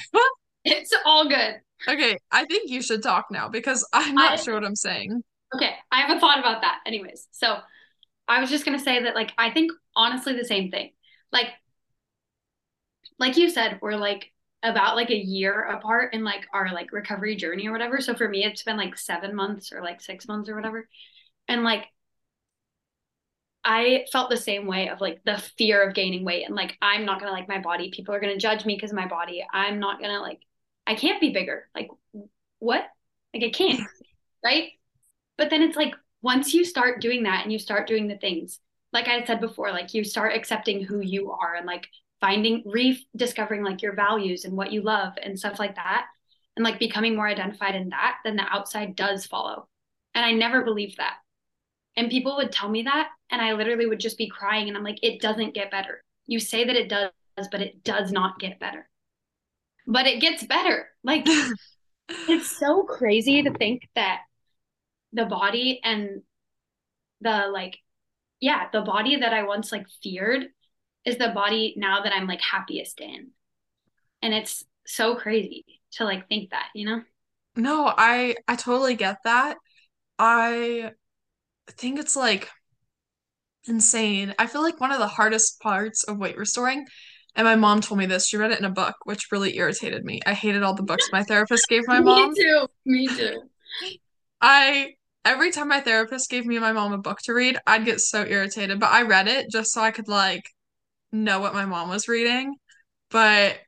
It's 0.65 0.93
all 1.05 1.29
good. 1.29 1.61
Okay, 1.89 2.19
I 2.31 2.45
think 2.47 2.71
you 2.71 2.83
should 2.83 3.03
talk 3.03 3.27
now 3.31 3.49
because 3.49 3.87
I'm 3.93 4.19
not 4.19 4.33
I 4.33 4.37
sure 4.37 4.55
what 4.55 4.65
I'm 4.65 4.77
saying. 4.77 5.23
okay, 5.55 5.75
I 5.91 6.01
haven't 6.03 6.21
thought 6.21 6.39
about 6.39 6.63
that. 6.63 6.81
Anyways, 6.87 7.29
so 7.31 7.59
I 8.29 8.41
was 8.41 8.51
just 8.51 8.65
gonna 8.65 8.79
say 8.79 9.03
that 9.05 9.15
like 9.15 9.33
I 9.39 9.51
think 9.51 9.73
honestly 9.97 10.35
the 10.37 10.45
same 10.45 10.71
thing. 10.71 10.93
Like 11.33 11.49
like 13.19 13.37
you 13.37 13.51
said, 13.51 13.79
we're 13.81 13.97
like 13.97 14.33
about 14.63 14.97
like 14.97 15.11
a 15.11 15.17
year 15.17 15.63
apart 15.63 16.13
in 16.15 16.25
like 16.25 16.47
our 16.53 16.73
like 16.73 16.93
recovery 16.93 17.37
journey 17.37 17.67
or 17.69 17.73
whatever. 17.73 18.01
So 18.01 18.15
for 18.15 18.29
me, 18.29 18.45
it's 18.45 18.63
been 18.63 18.77
like 18.77 18.99
seven 18.99 19.35
months 19.35 19.73
or 19.73 19.81
like 19.83 20.01
six 20.01 20.27
months 20.29 20.49
or 20.49 20.55
whatever. 20.57 20.89
And 21.49 21.63
like 21.65 21.87
I 23.67 24.07
felt 24.13 24.31
the 24.31 24.37
same 24.37 24.67
way 24.67 24.89
of 24.91 25.01
like 25.01 25.21
the 25.25 25.39
fear 25.59 25.83
of 25.83 25.95
gaining 25.95 26.25
weight 26.25 26.45
and 26.45 26.55
like 26.55 26.79
I'm 26.81 27.05
not 27.05 27.19
gonna 27.19 27.33
like 27.33 27.49
my 27.49 27.61
body. 27.61 27.91
People 27.91 28.15
are 28.15 28.21
gonna 28.21 28.39
judge 28.39 28.65
me 28.65 28.77
because 28.77 28.93
my 28.93 29.09
body. 29.09 29.45
I'm 29.53 29.81
not 29.81 30.01
gonna 30.01 30.21
like 30.21 30.41
I 30.87 30.95
can't 30.95 31.21
be 31.21 31.31
bigger. 31.31 31.69
Like 31.75 31.89
what? 32.61 32.87
Like 33.35 33.43
I 33.43 33.51
can't, 33.51 33.81
right? 34.45 34.71
But 35.37 35.51
then 35.51 35.63
it's 35.63 35.77
like 35.77 35.95
once 36.23 36.55
you 36.55 36.65
start 36.65 37.01
doing 37.01 37.25
that 37.25 37.43
and 37.43 37.53
you 37.53 37.59
start 37.59 37.89
doing 37.89 38.07
the 38.07 38.17
things, 38.17 38.61
like 38.93 39.09
I 39.09 39.25
said 39.25 39.41
before, 39.41 39.73
like 39.73 39.95
you 39.95 40.05
start 40.05 40.37
accepting 40.37 40.85
who 40.85 41.01
you 41.01 41.33
are 41.33 41.57
and 41.57 41.67
like 41.67 41.89
finding 42.21 42.63
rediscovering 42.65 43.65
like 43.65 43.83
your 43.83 43.97
values 43.97 44.45
and 44.45 44.57
what 44.57 44.71
you 44.73 44.81
love 44.81 45.15
and 45.21 45.37
stuff 45.37 45.59
like 45.59 45.75
that 45.75 46.07
and 46.57 46.63
like 46.63 46.79
becoming 46.79 47.17
more 47.17 47.27
identified 47.27 47.75
in 47.75 47.89
that, 47.89 48.19
then 48.25 48.37
the 48.37 48.47
outside 48.49 48.95
does 48.95 49.27
follow. 49.27 49.69
And 50.15 50.25
I 50.25 50.33
never 50.33 50.63
believed 50.63 50.99
that. 50.99 51.17
And 51.97 52.11
people 52.11 52.37
would 52.37 52.53
tell 52.53 52.69
me 52.69 52.85
that 52.85 53.09
and 53.31 53.41
I 53.43 53.53
literally 53.53 53.87
would 53.87 54.01
just 54.01 54.19
be 54.19 54.29
crying 54.29 54.69
and 54.69 54.77
I'm 54.77 54.85
like 54.85 54.99
it 55.03 55.21
doesn't 55.21 55.55
get 55.55 55.71
better. 55.71 56.03
You 56.27 56.41
say 56.41 56.65
that 56.65 56.77
it 56.77 56.89
does, 56.89 57.13
but 57.51 57.63
it 57.63 57.85
does 57.85 58.13
not 58.13 58.39
get 58.39 58.61
better. 58.61 58.89
But 59.87 60.07
it 60.07 60.21
gets 60.21 60.45
better. 60.45 60.89
Like 61.05 61.27
it's 62.29 62.51
so 62.59 62.85
crazy 62.85 63.43
to 63.43 63.53
think 63.53 63.89
that 63.95 64.23
the 65.13 65.27
body 65.27 65.81
and 65.85 66.23
the 67.21 67.49
like 67.53 67.79
yeah 68.41 68.69
the 68.73 68.83
body 68.83 69.17
that 69.17 69.33
i 69.33 69.43
once 69.45 69.73
like 69.73 69.87
feared 70.03 70.47
is 71.05 71.19
the 71.19 71.31
body 71.31 71.75
now 71.77 72.03
that 72.03 72.13
i'm 72.13 72.27
like 72.27 72.41
happiest 72.41 73.01
in 73.01 73.31
and 74.23 74.35
it's 74.35 74.65
so 74.87 75.17
crazy 75.17 75.65
to 75.93 76.05
like 76.05 76.29
think 76.29 76.51
that 76.51 76.69
you 76.75 76.87
know 76.87 77.03
No, 77.57 77.93
I 77.97 78.37
I 78.49 78.57
totally 78.57 78.95
get 78.97 79.23
that. 79.25 79.57
I 80.19 80.93
think 81.69 81.99
it's 82.01 82.17
like 82.17 82.51
insane. 83.69 84.35
I 84.39 84.47
feel 84.47 84.63
like 84.63 84.81
one 84.81 84.93
of 84.93 84.99
the 84.99 85.07
hardest 85.09 85.61
parts 85.61 86.05
of 86.05 86.19
weight 86.19 86.37
restoring, 86.37 86.87
and 87.35 87.45
my 87.45 87.57
mom 87.57 87.81
told 87.81 87.99
me 87.99 88.07
this, 88.07 88.27
she 88.27 88.37
read 88.37 88.53
it 88.53 88.59
in 88.59 88.65
a 88.65 88.71
book, 88.71 88.95
which 89.05 89.31
really 89.31 89.57
irritated 89.57 90.05
me. 90.05 90.21
I 90.27 90.35
hated 90.35 90.63
all 90.63 90.75
the 90.75 90.83
books 90.83 91.09
my 91.13 91.23
therapist 91.23 91.69
gave 91.69 91.87
my 91.87 92.01
mom. 92.01 92.31
me 92.31 92.35
too 92.35 92.67
me 92.85 93.07
too 93.09 93.43
I 94.41 94.95
every 95.25 95.51
time 95.51 95.69
my 95.69 95.81
therapist 95.81 96.31
gave 96.31 96.47
me 96.47 96.57
and 96.57 96.65
my 96.65 96.73
mom 96.73 96.93
a 96.93 96.99
book 96.99 97.19
to 97.25 97.35
read, 97.35 97.59
I'd 97.67 97.85
get 97.85 98.01
so 98.01 98.25
irritated, 98.25 98.81
but 98.81 98.93
I 98.93 99.03
read 99.03 99.29
it 99.29 99.51
just 99.51 99.73
so 99.73 99.81
I 99.81 99.91
could 99.91 100.09
like 100.09 100.45
know 101.13 101.41
what 101.41 101.55
my 101.55 101.67
mom 101.67 101.89
was 101.89 102.09
reading. 102.09 102.55
But 103.11 103.59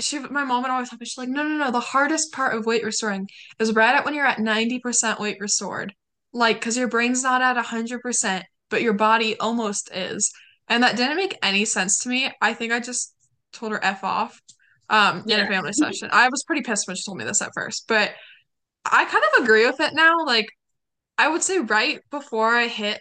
she, 0.00 0.18
my 0.18 0.44
mom 0.44 0.62
would 0.62 0.70
always 0.70 0.90
tell 0.90 0.98
me, 0.98 1.06
she's 1.06 1.18
like, 1.18 1.28
no, 1.28 1.42
no, 1.42 1.56
no, 1.56 1.70
the 1.70 1.80
hardest 1.80 2.32
part 2.32 2.56
of 2.56 2.66
weight 2.66 2.84
restoring 2.84 3.28
is 3.58 3.74
right 3.74 3.94
at 3.94 4.04
when 4.04 4.14
you're 4.14 4.26
at 4.26 4.38
90% 4.38 5.20
weight 5.20 5.38
restored. 5.40 5.94
Like, 6.32 6.60
because 6.60 6.76
your 6.76 6.88
brain's 6.88 7.22
not 7.22 7.42
at 7.42 7.56
100%, 7.56 8.42
but 8.72 8.82
your 8.82 8.94
body 8.94 9.38
almost 9.38 9.94
is. 9.94 10.32
And 10.66 10.82
that 10.82 10.96
didn't 10.96 11.16
make 11.16 11.38
any 11.42 11.64
sense 11.64 11.98
to 12.00 12.08
me. 12.08 12.32
I 12.40 12.54
think 12.54 12.72
I 12.72 12.80
just 12.80 13.14
told 13.52 13.70
her 13.70 13.84
F 13.84 14.02
off 14.02 14.40
um, 14.88 15.22
in 15.28 15.38
a 15.38 15.46
family 15.46 15.74
session. 15.74 16.08
I 16.10 16.28
was 16.30 16.42
pretty 16.42 16.62
pissed 16.62 16.88
when 16.88 16.96
she 16.96 17.04
told 17.04 17.18
me 17.18 17.24
this 17.24 17.42
at 17.42 17.52
first, 17.54 17.84
but 17.86 18.12
I 18.84 19.04
kind 19.04 19.22
of 19.32 19.44
agree 19.44 19.66
with 19.66 19.78
it 19.80 19.92
now. 19.94 20.24
Like, 20.24 20.46
I 21.18 21.28
would 21.28 21.42
say 21.42 21.58
right 21.58 22.00
before 22.10 22.54
I 22.54 22.66
hit 22.66 23.00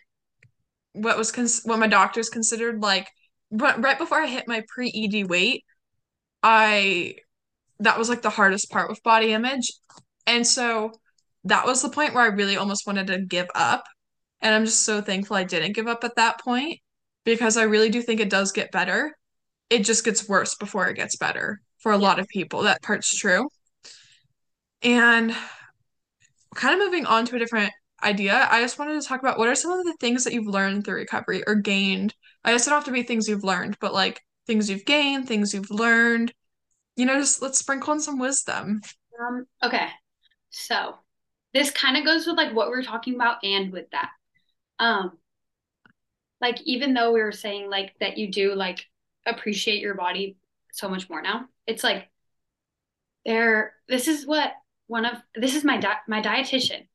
what 0.94 1.18
was 1.18 1.32
cons 1.32 1.62
what 1.64 1.80
my 1.80 1.88
doctors 1.88 2.30
considered 2.30 2.82
like, 2.82 3.08
but 3.50 3.82
right 3.82 3.98
before 3.98 4.20
I 4.20 4.28
hit 4.28 4.48
my 4.48 4.64
pre-ED 4.68 5.30
weight, 5.30 5.64
I 6.44 7.16
that 7.80 7.98
was 7.98 8.10
like 8.10 8.22
the 8.22 8.30
hardest 8.30 8.70
part 8.70 8.90
with 8.90 9.02
body 9.04 9.32
image. 9.32 9.72
And 10.28 10.46
so 10.46 10.92
that 11.46 11.66
was 11.66 11.82
the 11.82 11.90
point 11.90 12.14
where 12.14 12.24
I 12.24 12.28
really 12.28 12.58
almost 12.58 12.86
wanted 12.86 13.08
to 13.08 13.22
give 13.22 13.48
up. 13.56 13.84
And 14.42 14.54
I'm 14.56 14.66
just 14.66 14.82
so 14.86 15.02
thankful 15.02 15.36
I 15.38 15.44
didn't 15.44 15.74
give 15.74 15.88
up 15.88 16.04
at 16.04 16.16
that 16.16 16.42
point 16.42 16.80
because 17.26 17.58
I 17.58 17.64
really 17.64 17.90
do 17.90 18.02
think 18.02 18.20
it 18.20 18.30
does 18.30 18.52
get 18.52 18.72
better. 18.72 19.16
It 19.70 19.86
just 19.86 20.04
gets 20.06 20.28
worse 20.28 20.56
before 20.56 20.88
it 20.88 20.96
gets 20.96 21.16
better 21.16 21.62
for 21.80 21.92
a 21.92 21.98
yeah 21.98 22.08
lot 22.08 22.20
of 22.20 22.28
people. 22.28 22.64
That 22.64 22.82
part's 22.84 23.16
true. 23.16 23.48
And 24.84 25.36
kind 26.56 26.74
of 26.74 26.86
moving 26.86 27.06
on 27.06 27.26
to 27.26 27.36
a 27.36 27.40
different 27.40 27.72
idea, 28.04 28.48
I 28.50 28.62
just 28.62 28.80
wanted 28.80 29.02
to 29.02 29.08
talk 29.08 29.22
about 29.22 29.38
what 29.38 29.48
are 29.48 29.56
some 29.56 29.72
of 29.72 29.86
the 29.86 29.96
things 30.00 30.24
that 30.24 30.34
you've 30.34 30.48
learned 30.48 30.86
through 30.86 30.96
recovery 30.96 31.44
or 31.48 31.56
gained? 31.56 32.14
I 32.44 32.52
guess 32.52 32.66
it 32.68 32.70
don't 32.72 32.78
have 32.78 32.86
to 32.86 32.92
be 32.92 33.04
things 33.04 33.28
you've 33.28 33.44
learned, 33.44 33.78
but 33.80 33.94
like 33.94 34.22
things 34.48 34.70
you've 34.70 34.86
gained, 34.86 35.28
things 35.28 35.54
you've 35.54 35.72
learned. 35.72 36.34
You 36.98 37.06
know, 37.06 37.20
just 37.20 37.42
let's 37.42 37.60
sprinkle 37.60 37.94
in 37.94 38.02
some 38.02 38.20
wisdom. 38.20 38.82
um 39.20 39.46
okay 39.64 39.88
so 40.50 40.96
this 41.54 41.72
kind 41.72 41.98
of 41.98 42.06
goes 42.06 42.26
with 42.28 42.38
like 42.38 42.54
what 42.54 42.70
we 42.70 42.78
are 42.78 42.84
talking 42.84 43.16
about 43.16 43.44
and 43.44 43.72
with 43.72 43.90
that 43.92 44.10
um 44.82 45.18
like 46.42 46.60
even 46.66 46.94
though 46.94 47.14
we 47.14 47.22
were 47.22 47.32
saying 47.32 47.70
like 47.70 47.94
that 48.02 48.18
you 48.18 48.30
do 48.30 48.54
like 48.54 48.86
appreciate 49.26 49.82
your 49.82 49.94
body 49.94 50.36
so 50.74 50.90
much 50.90 51.10
more 51.10 51.22
now 51.22 51.46
it's 51.68 51.84
like 51.84 52.10
there 53.26 53.74
this 53.88 54.08
is 54.08 54.26
what 54.26 54.52
one 54.88 55.06
of 55.06 55.18
this 55.36 55.56
is 55.56 55.64
my 55.64 55.78
di- 55.78 56.02
my 56.08 56.22
dietitian 56.22 56.88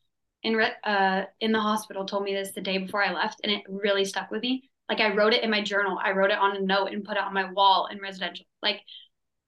in 0.43 0.55
re- 0.55 0.73
uh 0.85 1.23
in 1.40 1.52
the 1.52 1.61
hospital 1.61 2.05
told 2.05 2.25
me 2.25 2.35
this 2.35 2.52
the 2.52 2.61
day 2.61 2.78
before 2.78 3.02
I 3.02 3.12
left 3.12 3.40
and 3.43 3.52
it 3.52 3.62
really 3.69 4.05
stuck 4.05 4.31
with 4.31 4.43
me. 4.43 4.69
Like 4.88 5.00
I 5.00 5.14
wrote 5.14 5.33
it 5.33 5.43
in 5.43 5.50
my 5.50 5.62
journal. 5.62 5.99
I 6.02 6.12
wrote 6.12 6.31
it 6.31 6.38
on 6.38 6.57
a 6.57 6.61
note 6.61 6.93
and 6.93 7.05
put 7.05 7.16
it 7.16 7.23
on 7.23 7.35
my 7.35 7.50
wall 7.50 7.88
in 7.90 8.00
residential. 8.00 8.47
Like 8.62 8.81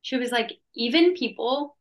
she 0.02 0.16
was 0.16 0.32
like 0.32 0.52
even 0.74 1.14
people 1.14 1.76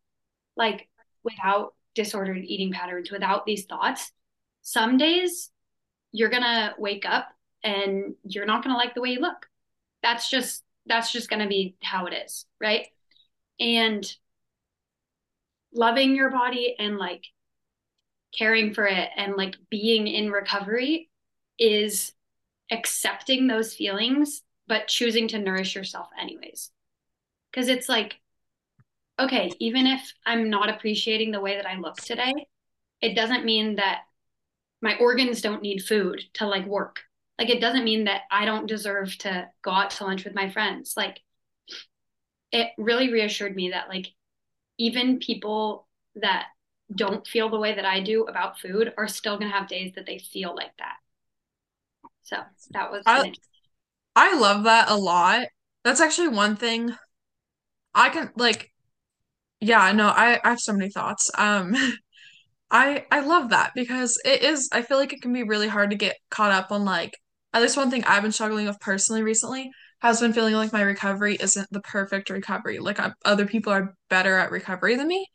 like 0.55 0.89
without 1.23 1.73
disordered 1.95 2.43
eating 2.43 2.71
patterns, 2.71 3.11
without 3.11 3.45
these 3.45 3.65
thoughts, 3.65 4.11
some 4.61 4.97
days 4.97 5.49
you're 6.11 6.29
going 6.29 6.43
to 6.43 6.73
wake 6.77 7.05
up 7.05 7.29
and 7.63 8.15
you're 8.23 8.45
not 8.45 8.63
going 8.63 8.73
to 8.73 8.77
like 8.77 8.93
the 8.93 9.01
way 9.01 9.09
you 9.09 9.19
look. 9.19 9.47
That's 10.03 10.29
just 10.29 10.63
that's 10.85 11.11
just 11.11 11.29
going 11.29 11.41
to 11.41 11.47
be 11.47 11.75
how 11.81 12.05
it 12.05 12.13
is, 12.13 12.45
right? 12.61 12.87
And 13.59 14.05
loving 15.73 16.15
your 16.15 16.31
body 16.31 16.75
and 16.79 16.97
like 16.97 17.25
caring 18.37 18.73
for 18.73 18.85
it 18.85 19.09
and 19.15 19.35
like 19.35 19.55
being 19.69 20.07
in 20.07 20.31
recovery 20.31 21.09
is 21.59 22.13
accepting 22.71 23.47
those 23.47 23.73
feelings 23.73 24.43
but 24.67 24.87
choosing 24.87 25.27
to 25.27 25.39
nourish 25.39 25.75
yourself 25.75 26.07
anyways 26.19 26.71
because 27.51 27.69
it's 27.69 27.87
like 27.87 28.19
okay 29.19 29.51
even 29.59 29.87
if 29.87 30.13
i'm 30.25 30.49
not 30.49 30.69
appreciating 30.69 31.31
the 31.31 31.39
way 31.39 31.55
that 31.55 31.65
i 31.65 31.77
look 31.77 31.95
today 31.97 32.33
it 33.01 33.15
doesn't 33.15 33.45
mean 33.45 33.75
that 33.75 34.01
my 34.81 34.95
organs 34.99 35.41
don't 35.41 35.61
need 35.61 35.79
food 35.79 36.23
to 36.33 36.45
like 36.45 36.65
work 36.65 37.01
like 37.39 37.49
it 37.49 37.61
doesn't 37.61 37.83
mean 37.83 38.05
that 38.05 38.21
i 38.31 38.45
don't 38.45 38.67
deserve 38.67 39.17
to 39.17 39.47
go 39.61 39.71
out 39.71 39.89
to 39.89 40.03
lunch 40.03 40.23
with 40.23 40.35
my 40.35 40.49
friends 40.49 40.93
like 40.95 41.21
it 42.51 42.69
really 42.77 43.11
reassured 43.11 43.55
me 43.55 43.71
that 43.71 43.89
like 43.89 44.07
even 44.77 45.19
people 45.19 45.87
that 46.15 46.47
don't 46.93 47.27
feel 47.27 47.49
the 47.49 47.59
way 47.59 47.75
that 47.75 47.85
I 47.85 47.99
do 47.99 48.23
about 48.23 48.59
food 48.59 48.93
are 48.97 49.07
still 49.07 49.37
going 49.37 49.51
to 49.51 49.57
have 49.57 49.67
days 49.67 49.93
that 49.95 50.05
they 50.05 50.19
feel 50.19 50.55
like 50.55 50.71
that. 50.77 50.95
So 52.23 52.37
that 52.71 52.91
was 52.91 53.03
I 53.05 53.33
I 54.15 54.37
love 54.37 54.63
that 54.63 54.89
a 54.89 54.95
lot. 54.95 55.47
That's 55.83 56.01
actually 56.01 56.29
one 56.29 56.55
thing 56.55 56.93
I 57.93 58.09
can 58.09 58.31
like 58.35 58.71
yeah, 59.59 59.91
no, 59.91 60.07
I 60.07 60.39
I 60.43 60.49
have 60.49 60.59
so 60.59 60.73
many 60.73 60.89
thoughts. 60.89 61.29
Um 61.37 61.73
I 62.69 63.05
I 63.11 63.21
love 63.21 63.49
that 63.49 63.71
because 63.75 64.19
it 64.25 64.41
is 64.43 64.69
I 64.73 64.81
feel 64.81 64.97
like 64.97 65.13
it 65.13 65.21
can 65.21 65.33
be 65.33 65.43
really 65.43 65.67
hard 65.67 65.91
to 65.91 65.95
get 65.95 66.17
caught 66.29 66.51
up 66.51 66.71
on 66.71 66.83
like 66.85 67.13
at 67.53 67.61
least 67.61 67.77
one 67.77 67.89
thing 67.89 68.03
I've 68.05 68.23
been 68.23 68.31
struggling 68.31 68.67
with 68.67 68.79
personally 68.79 69.23
recently 69.23 69.71
has 70.01 70.19
been 70.19 70.33
feeling 70.33 70.53
like 70.55 70.73
my 70.73 70.81
recovery 70.81 71.35
isn't 71.39 71.67
the 71.71 71.79
perfect 71.81 72.29
recovery. 72.29 72.79
Like 72.79 72.99
I, 72.99 73.11
other 73.25 73.45
people 73.47 73.73
are 73.73 73.95
better 74.09 74.37
at 74.37 74.51
recovery 74.51 74.95
than 74.95 75.07
me 75.07 75.25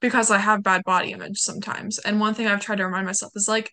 because 0.00 0.30
I 0.30 0.38
have 0.38 0.62
bad 0.62 0.82
body 0.84 1.12
image 1.12 1.38
sometimes. 1.38 1.98
And 1.98 2.20
one 2.20 2.34
thing 2.34 2.46
I've 2.46 2.60
tried 2.60 2.76
to 2.76 2.86
remind 2.86 3.06
myself 3.06 3.32
is 3.36 3.48
like 3.48 3.70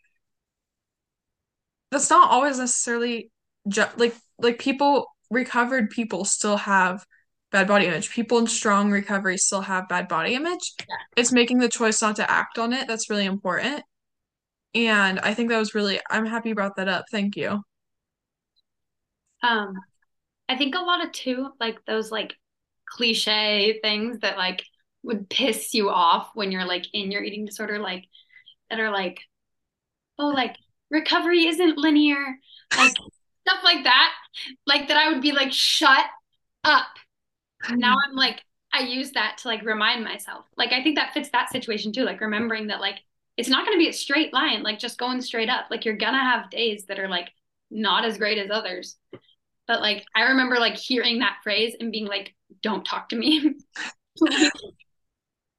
that's 1.91 2.09
not 2.09 2.29
always 2.29 2.59
necessarily 2.59 3.31
ju 3.67 3.83
like 3.97 4.15
like 4.39 4.59
people 4.59 5.07
recovered 5.31 5.89
people 5.89 6.25
still 6.25 6.57
have 6.57 7.05
bad 7.51 7.67
body 7.67 7.85
image. 7.85 8.09
People 8.09 8.37
in 8.39 8.47
strong 8.47 8.91
recovery 8.91 9.37
still 9.37 9.61
have 9.61 9.87
bad 9.87 10.07
body 10.07 10.33
image. 10.35 10.73
Yeah. 10.79 10.95
It's 11.15 11.31
making 11.31 11.59
the 11.59 11.69
choice 11.69 12.01
not 12.01 12.17
to 12.17 12.29
act 12.29 12.57
on 12.57 12.73
it 12.73 12.87
that's 12.87 13.09
really 13.09 13.25
important. 13.25 13.83
And 14.73 15.19
I 15.19 15.33
think 15.33 15.49
that 15.49 15.57
was 15.57 15.73
really, 15.73 15.99
I'm 16.09 16.25
happy 16.25 16.49
you 16.49 16.55
brought 16.55 16.75
that 16.75 16.89
up. 16.89 17.05
Thank 17.11 17.37
you. 17.37 17.61
Um, 19.41 19.73
I 20.49 20.57
think 20.57 20.75
a 20.75 20.79
lot 20.79 21.03
of 21.03 21.11
too, 21.11 21.49
like 21.59 21.77
those 21.85 22.11
like 22.11 22.33
cliche 22.85 23.79
things 23.81 24.19
that 24.19 24.37
like 24.37 24.63
would 25.03 25.29
piss 25.29 25.73
you 25.73 25.89
off 25.89 26.31
when 26.33 26.51
you're 26.51 26.65
like 26.65 26.85
in 26.93 27.11
your 27.11 27.23
eating 27.23 27.45
disorder, 27.45 27.79
like 27.79 28.05
that 28.69 28.79
are 28.79 28.91
like, 28.91 29.19
oh, 30.19 30.27
like 30.27 30.55
recovery 30.89 31.45
isn't 31.45 31.77
linear, 31.77 32.37
like 32.77 32.91
stuff 33.47 33.63
like 33.63 33.83
that. 33.83 34.13
Like 34.65 34.87
that 34.87 34.97
I 34.97 35.11
would 35.11 35.21
be 35.21 35.31
like, 35.31 35.53
shut 35.53 36.05
up. 36.63 36.87
Now 37.71 37.91
mm-hmm. 37.91 38.11
I'm 38.11 38.15
like, 38.15 38.43
I 38.73 38.81
use 38.81 39.11
that 39.11 39.37
to 39.39 39.47
like 39.47 39.63
remind 39.63 40.03
myself. 40.03 40.45
Like 40.57 40.71
I 40.73 40.83
think 40.83 40.97
that 40.97 41.13
fits 41.13 41.29
that 41.31 41.51
situation 41.51 41.91
too. 41.91 42.03
Like 42.03 42.21
remembering 42.21 42.67
that 42.67 42.81
like 42.81 42.99
it's 43.37 43.49
not 43.49 43.65
going 43.65 43.77
to 43.77 43.83
be 43.83 43.89
a 43.89 43.93
straight 43.93 44.33
line, 44.33 44.63
like 44.63 44.79
just 44.79 44.97
going 44.97 45.21
straight 45.21 45.49
up. 45.49 45.65
Like 45.69 45.85
you're 45.85 45.97
gonna 45.97 46.23
have 46.23 46.49
days 46.49 46.85
that 46.85 46.99
are 46.99 47.07
like 47.09 47.29
not 47.71 48.05
as 48.05 48.17
great 48.17 48.37
as 48.37 48.51
others. 48.51 48.97
But 49.67 49.81
like 49.81 50.05
I 50.15 50.23
remember 50.23 50.57
like 50.57 50.77
hearing 50.77 51.19
that 51.19 51.37
phrase 51.43 51.75
and 51.79 51.91
being 51.91 52.05
like, 52.05 52.35
don't 52.61 52.85
talk 52.85 53.09
to 53.09 53.15
me. 53.15 53.55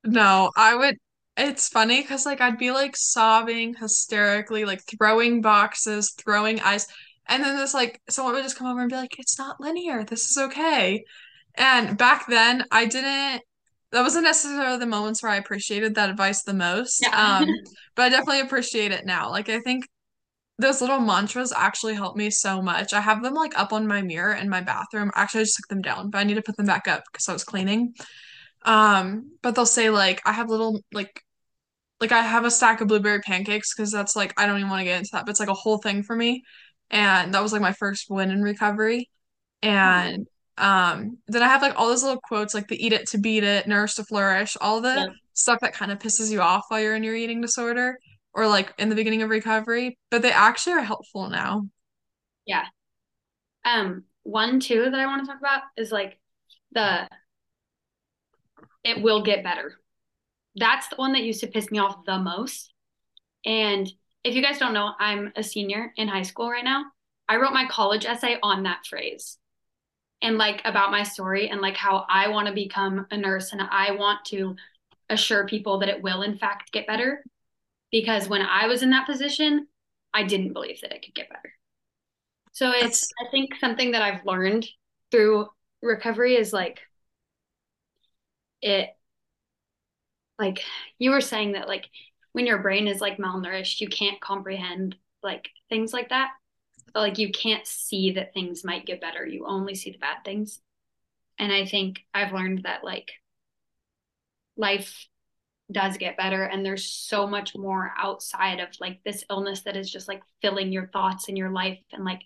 No, 0.06 0.50
I 0.56 0.74
would. 0.74 0.96
It's 1.36 1.68
funny 1.68 2.00
because 2.00 2.24
like 2.24 2.40
I'd 2.40 2.58
be 2.58 2.70
like 2.70 2.96
sobbing 2.96 3.74
hysterically, 3.74 4.64
like 4.64 4.82
throwing 4.86 5.42
boxes, 5.42 6.12
throwing 6.12 6.60
ice, 6.60 6.86
and 7.28 7.42
then 7.42 7.56
this 7.56 7.74
like 7.74 8.00
someone 8.08 8.34
would 8.34 8.44
just 8.44 8.56
come 8.56 8.68
over 8.68 8.80
and 8.80 8.88
be 8.90 8.96
like, 8.96 9.18
"It's 9.18 9.38
not 9.38 9.60
linear. 9.60 10.04
This 10.04 10.30
is 10.30 10.38
okay." 10.38 11.04
And 11.56 11.96
back 11.96 12.26
then, 12.28 12.64
I 12.70 12.86
didn't. 12.86 13.42
That 13.92 14.02
wasn't 14.02 14.24
necessarily 14.24 14.78
the 14.78 14.86
moments 14.86 15.22
where 15.22 15.32
I 15.32 15.36
appreciated 15.36 15.94
that 15.94 16.10
advice 16.10 16.42
the 16.42 16.54
most. 16.54 17.02
yeah. 17.02 17.38
Um, 17.40 17.48
but 17.96 18.02
I 18.02 18.08
definitely 18.10 18.40
appreciate 18.40 18.92
it 18.92 19.06
now. 19.06 19.30
Like 19.30 19.48
I 19.48 19.60
think 19.60 19.86
those 20.58 20.80
little 20.80 21.00
mantras 21.00 21.52
actually 21.52 21.94
help 21.94 22.16
me 22.16 22.30
so 22.30 22.62
much. 22.62 22.92
I 22.92 23.00
have 23.00 23.22
them 23.22 23.34
like 23.34 23.58
up 23.58 23.72
on 23.72 23.86
my 23.86 24.02
mirror 24.02 24.34
in 24.34 24.48
my 24.48 24.60
bathroom. 24.60 25.10
Actually, 25.14 25.42
I 25.42 25.44
just 25.44 25.56
took 25.56 25.68
them 25.68 25.82
down, 25.82 26.10
but 26.10 26.18
I 26.18 26.24
need 26.24 26.34
to 26.34 26.42
put 26.42 26.56
them 26.56 26.66
back 26.66 26.88
up 26.88 27.04
because 27.10 27.28
I 27.28 27.32
was 27.32 27.44
cleaning. 27.44 27.94
Um, 28.64 29.32
but 29.42 29.54
they'll 29.54 29.66
say 29.66 29.90
like 29.90 30.22
I 30.26 30.32
have 30.32 30.48
little 30.48 30.80
like 30.92 31.22
like 32.00 32.12
I 32.12 32.22
have 32.22 32.44
a 32.44 32.50
stack 32.50 32.80
of 32.80 32.88
blueberry 32.88 33.20
pancakes 33.20 33.74
because 33.74 33.92
that's 33.92 34.16
like 34.16 34.34
I 34.38 34.46
don't 34.46 34.58
even 34.58 34.70
want 34.70 34.80
to 34.80 34.84
get 34.84 34.98
into 34.98 35.10
that, 35.12 35.26
but 35.26 35.30
it's 35.30 35.40
like 35.40 35.48
a 35.48 35.54
whole 35.54 35.78
thing 35.78 36.02
for 36.02 36.16
me. 36.16 36.42
And 36.90 37.34
that 37.34 37.42
was 37.42 37.52
like 37.52 37.62
my 37.62 37.72
first 37.72 38.06
win 38.10 38.30
in 38.30 38.42
recovery. 38.42 39.10
And 39.62 40.26
um 40.58 41.18
then 41.28 41.42
I 41.42 41.48
have 41.48 41.62
like 41.62 41.74
all 41.76 41.88
those 41.88 42.02
little 42.02 42.20
quotes 42.20 42.54
like 42.54 42.68
the 42.68 42.84
eat 42.84 42.92
it 42.92 43.08
to 43.10 43.18
beat 43.18 43.44
it, 43.44 43.66
nourish 43.66 43.94
to 43.96 44.04
flourish, 44.04 44.56
all 44.60 44.80
the 44.80 45.06
Yeah. 45.06 45.06
stuff 45.34 45.60
that 45.60 45.74
kind 45.74 45.92
of 45.92 45.98
pisses 45.98 46.30
you 46.30 46.40
off 46.40 46.64
while 46.68 46.80
you're 46.80 46.94
in 46.96 47.02
your 47.02 47.14
eating 47.14 47.40
disorder 47.40 47.98
or 48.34 48.46
like 48.48 48.72
in 48.78 48.88
the 48.88 48.94
beginning 48.94 49.22
of 49.22 49.30
recovery, 49.30 49.98
but 50.10 50.22
they 50.22 50.32
actually 50.32 50.74
are 50.74 50.80
helpful 50.82 51.28
now. 51.28 51.66
Yeah. 52.46 52.64
Um, 53.64 54.04
one 54.22 54.60
too 54.60 54.84
that 54.90 54.94
I 55.00 55.06
want 55.06 55.24
to 55.24 55.30
talk 55.30 55.40
about 55.40 55.62
is 55.76 55.92
like 55.92 56.18
the 56.72 57.08
it 58.84 59.02
will 59.02 59.22
get 59.22 59.42
better. 59.42 59.74
That's 60.56 60.88
the 60.88 60.96
one 60.96 61.12
that 61.12 61.22
used 61.22 61.40
to 61.40 61.46
piss 61.48 61.70
me 61.70 61.78
off 61.78 62.04
the 62.06 62.18
most. 62.18 62.72
And 63.44 63.90
if 64.24 64.34
you 64.34 64.42
guys 64.42 64.58
don't 64.58 64.74
know, 64.74 64.92
I'm 64.98 65.32
a 65.36 65.42
senior 65.42 65.92
in 65.96 66.08
high 66.08 66.22
school 66.22 66.50
right 66.50 66.64
now. 66.64 66.84
I 67.28 67.36
wrote 67.36 67.52
my 67.52 67.66
college 67.68 68.06
essay 68.06 68.38
on 68.42 68.64
that 68.64 68.86
phrase 68.86 69.38
and 70.22 70.38
like 70.38 70.62
about 70.64 70.90
my 70.90 71.02
story 71.02 71.48
and 71.48 71.60
like 71.60 71.76
how 71.76 72.06
I 72.08 72.28
want 72.28 72.48
to 72.48 72.54
become 72.54 73.06
a 73.10 73.16
nurse 73.16 73.52
and 73.52 73.60
I 73.62 73.92
want 73.92 74.24
to 74.26 74.56
assure 75.10 75.46
people 75.46 75.78
that 75.78 75.88
it 75.88 76.02
will 76.02 76.22
in 76.22 76.38
fact 76.38 76.72
get 76.72 76.86
better. 76.86 77.24
Because 77.92 78.28
when 78.28 78.42
I 78.42 78.66
was 78.66 78.82
in 78.82 78.90
that 78.90 79.06
position, 79.06 79.68
I 80.12 80.24
didn't 80.24 80.52
believe 80.52 80.80
that 80.80 80.92
it 80.92 81.02
could 81.04 81.14
get 81.14 81.28
better. 81.28 81.52
So 82.52 82.70
it's, 82.70 82.82
That's 82.82 83.12
I 83.26 83.30
think 83.30 83.54
something 83.60 83.92
that 83.92 84.02
I've 84.02 84.24
learned 84.24 84.66
through 85.10 85.48
recovery 85.82 86.36
is 86.36 86.52
like 86.52 86.80
it, 88.62 88.88
like 90.38 90.62
you 90.98 91.10
were 91.10 91.20
saying 91.20 91.52
that 91.52 91.68
like 91.68 91.88
when 92.32 92.46
your 92.46 92.58
brain 92.58 92.88
is 92.88 93.00
like 93.00 93.18
malnourished, 93.18 93.80
you 93.80 93.88
can't 93.88 94.20
comprehend 94.20 94.96
like 95.22 95.48
things 95.68 95.92
like 95.92 96.10
that. 96.10 96.30
Like 97.00 97.18
you 97.18 97.30
can't 97.30 97.66
see 97.66 98.12
that 98.12 98.32
things 98.32 98.64
might 98.64 98.86
get 98.86 99.00
better. 99.00 99.26
You 99.26 99.46
only 99.46 99.74
see 99.74 99.90
the 99.90 99.98
bad 99.98 100.24
things. 100.24 100.60
And 101.38 101.52
I 101.52 101.66
think 101.66 102.00
I've 102.14 102.32
learned 102.32 102.62
that 102.62 102.84
like 102.84 103.12
life 104.56 105.06
does 105.70 105.96
get 105.96 106.16
better 106.16 106.44
and 106.44 106.64
there's 106.64 106.84
so 106.84 107.26
much 107.26 107.56
more 107.56 107.92
outside 107.98 108.60
of 108.60 108.68
like 108.80 109.00
this 109.04 109.24
illness 109.28 109.62
that 109.62 109.76
is 109.76 109.90
just 109.90 110.06
like 110.06 110.22
filling 110.40 110.72
your 110.72 110.86
thoughts 110.86 111.28
and 111.28 111.36
your 111.36 111.50
life 111.50 111.78
and 111.92 112.04
like 112.04 112.22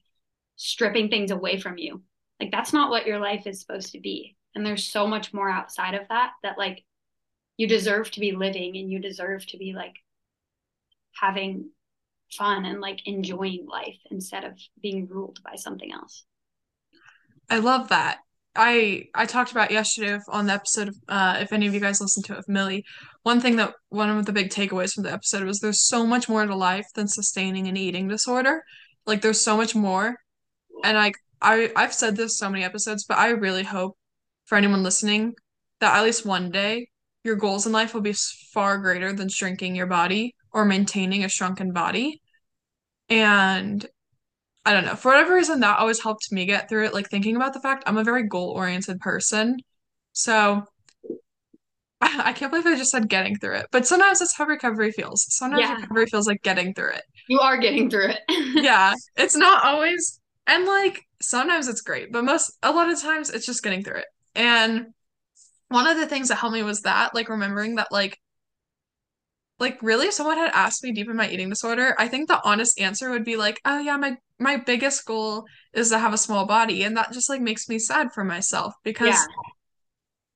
stripping 0.57 1.09
things 1.09 1.31
away 1.31 1.59
from 1.59 1.79
you. 1.79 2.03
Like 2.39 2.51
that's 2.51 2.73
not 2.73 2.91
what 2.91 3.07
your 3.07 3.19
life 3.19 3.47
is 3.47 3.61
supposed 3.61 3.93
to 3.93 4.01
be. 4.01 4.37
And 4.55 4.65
there's 4.65 4.85
so 4.85 5.07
much 5.07 5.33
more 5.33 5.49
outside 5.49 5.95
of 5.95 6.07
that 6.09 6.33
that 6.43 6.59
like 6.59 6.85
you 7.57 7.67
deserve 7.67 8.11
to 8.13 8.21
be 8.21 8.33
living 8.33 8.77
and 8.77 8.91
you 8.91 8.99
deserve 8.99 9.47
to 9.47 9.57
be 9.57 9.73
like 9.73 9.97
having 11.13 11.71
fun 12.37 12.65
and 12.65 12.81
like 12.81 13.01
enjoying 13.07 13.67
life 13.69 13.99
instead 14.11 14.45
of 14.45 14.59
being 14.83 15.07
ruled 15.09 15.39
by 15.43 15.57
something 15.57 15.93
else. 15.93 16.25
I 17.49 17.59
love 17.59 17.89
that. 17.89 18.19
I 18.55 19.05
I 19.15 19.27
talked 19.27 19.53
about 19.53 19.71
yesterday 19.71 20.19
on 20.29 20.47
the 20.47 20.53
episode 20.53 20.89
of 20.89 20.97
uh 21.09 21.39
if 21.41 21.53
any 21.53 21.67
of 21.67 21.75
you 21.75 21.81
guys 21.81 22.01
listened 22.01 22.25
to 22.27 22.33
it 22.33 22.39
with 22.39 22.49
Millie, 22.49 22.85
one 23.23 23.41
thing 23.41 23.57
that 23.57 23.75
one 23.91 24.11
of 24.11 24.27
the 24.27 24.33
big 24.33 24.51
takeaways 24.51 24.93
from 24.93 25.05
the 25.05 25.13
episode 25.13 25.45
was 25.45 25.61
there's 25.61 25.87
so 25.87 26.07
much 26.07 26.29
more 26.29 26.45
to 26.45 26.55
life 26.55 26.87
than 26.95 27.07
sustaining 27.07 27.69
an 27.69 27.77
eating 27.77 28.09
disorder. 28.09 28.63
Like 29.07 29.23
there's 29.23 29.41
so 29.41 29.57
much 29.57 29.75
more. 29.75 30.17
And 30.85 30.97
like 30.97 31.15
I 31.41 31.71
I've 31.77 31.95
said 31.95 32.17
this 32.17 32.39
so 32.39 32.51
many 32.51 32.65
episodes, 32.65 33.05
but 33.09 33.19
I 33.19 33.31
really 33.31 33.63
hope 33.63 33.97
for 34.47 34.57
anyone 34.59 34.83
listening 34.83 35.35
that 35.81 35.97
at 35.97 36.05
least 36.05 36.27
one 36.27 36.51
day 36.51 36.89
your 37.23 37.37
goals 37.37 37.67
in 37.67 37.73
life 37.73 37.95
will 37.95 38.01
be 38.01 38.15
far 38.53 38.79
greater 38.79 39.13
than 39.13 39.29
shrinking 39.29 39.77
your 39.77 39.87
body 39.87 40.35
or 40.53 40.65
maintaining 40.65 41.25
a 41.25 41.29
shrunken 41.29 41.73
body. 41.73 42.21
And 43.09 43.87
I 44.67 44.73
don't 44.75 44.87
know. 44.87 44.97
For 44.97 45.11
whatever 45.13 45.35
reason, 45.35 45.61
that 45.61 45.79
always 45.79 46.03
helped 46.03 46.33
me 46.33 46.47
get 46.47 46.69
through 46.69 46.87
it. 46.87 46.95
Like 46.95 47.11
thinking 47.11 47.37
about 47.37 47.55
the 47.55 47.61
fact 47.61 47.85
I'm 47.87 47.99
a 47.99 48.05
very 48.05 48.25
goal-oriented 48.29 49.01
person. 49.01 49.59
So 50.13 50.65
I 52.01 52.33
can't 52.33 52.51
believe 52.51 52.67
I 52.67 52.77
just 52.77 52.91
said 52.91 53.09
getting 53.09 53.37
through 53.37 53.57
it. 53.57 53.67
But 53.71 53.87
sometimes 53.87 54.19
that's 54.21 54.37
how 54.37 54.47
recovery 54.47 54.93
feels. 54.93 55.27
Sometimes 55.29 55.69
Yeah, 55.69 55.71
recovery 55.71 56.07
feels 56.07 56.27
like 56.27 56.43
getting 56.43 56.75
through 56.75 56.93
it. 56.93 57.03
you 57.29 57.41
are 57.41 57.57
getting 57.59 57.91
through 57.91 58.09
it. 58.11 58.21
Yeah, 58.53 58.95
it's 59.17 59.37
not 59.37 59.65
always, 59.65 60.21
and 60.47 60.67
like 60.67 61.01
sometimes 61.23 61.69
it's 61.69 61.81
great, 61.83 62.13
but 62.13 62.25
most, 62.25 62.53
a 62.63 62.73
lot 62.73 62.91
of 62.91 63.01
times 63.01 63.31
it's 63.31 63.47
just 63.47 63.63
getting 63.63 63.83
through 63.85 63.99
it. 63.99 64.07
And 64.35 64.87
one 65.69 65.87
of 65.89 65.99
the 65.99 66.07
things 66.07 66.29
that 66.29 66.37
helped 66.37 66.55
me 66.55 66.63
was 66.65 66.83
that, 66.83 67.15
like 67.15 67.29
remembering 67.29 67.77
that, 67.77 67.89
like, 67.93 68.19
like 69.61 69.83
really 69.83 70.07
if 70.09 70.15
someone 70.15 70.39
had 70.39 70.51
asked 70.55 70.83
me 70.85 70.93
deep 70.93 71.09
in 71.11 71.17
my 71.17 71.29
eating 71.31 71.51
disorder, 71.51 71.95
I 71.99 72.09
think 72.09 72.29
the 72.29 72.43
honest 72.45 72.81
answer 72.81 73.11
would 73.11 73.25
be 73.25 73.37
like, 73.37 73.61
oh 73.65 73.79
yeah, 73.79 73.97
my 73.99 74.17
my 74.41 74.57
biggest 74.57 75.05
goal 75.07 75.45
is 75.75 75.91
to 75.91 75.99
have 76.01 76.15
a 76.15 76.19
small 76.19 76.47
body. 76.47 76.85
And 76.85 76.97
that 76.97 77.13
just 77.13 77.29
like 77.31 77.43
makes 77.43 77.69
me 77.69 77.79
sad 77.79 78.13
for 78.15 78.25
myself 78.25 78.75
Yeah. 78.99 79.17
because 79.17 79.29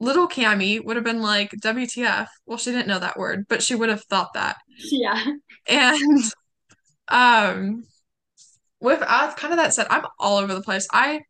little 0.00 0.28
Cami 0.28 0.84
would 0.84 0.96
have 0.96 1.04
been 1.04 1.22
like, 1.22 1.50
WTF. 1.60 2.28
Well, 2.46 2.58
she 2.58 2.70
didn't 2.72 2.88
know 2.88 2.98
that 2.98 3.18
word, 3.18 3.46
but 3.48 3.62
she 3.62 3.74
would 3.74 3.88
have 3.88 4.04
thought 4.04 4.32
that. 4.34 4.56
Yeah. 4.90 5.24
And 5.68 6.22
um 7.08 7.84
with 8.80 9.02
uh, 9.06 9.34
kind 9.34 9.52
of 9.52 9.58
that 9.58 9.74
said, 9.74 9.86
I'm 9.90 10.06
all 10.20 10.38
over 10.38 10.54
the 10.54 10.62
place. 10.62 10.86
I 10.92 11.22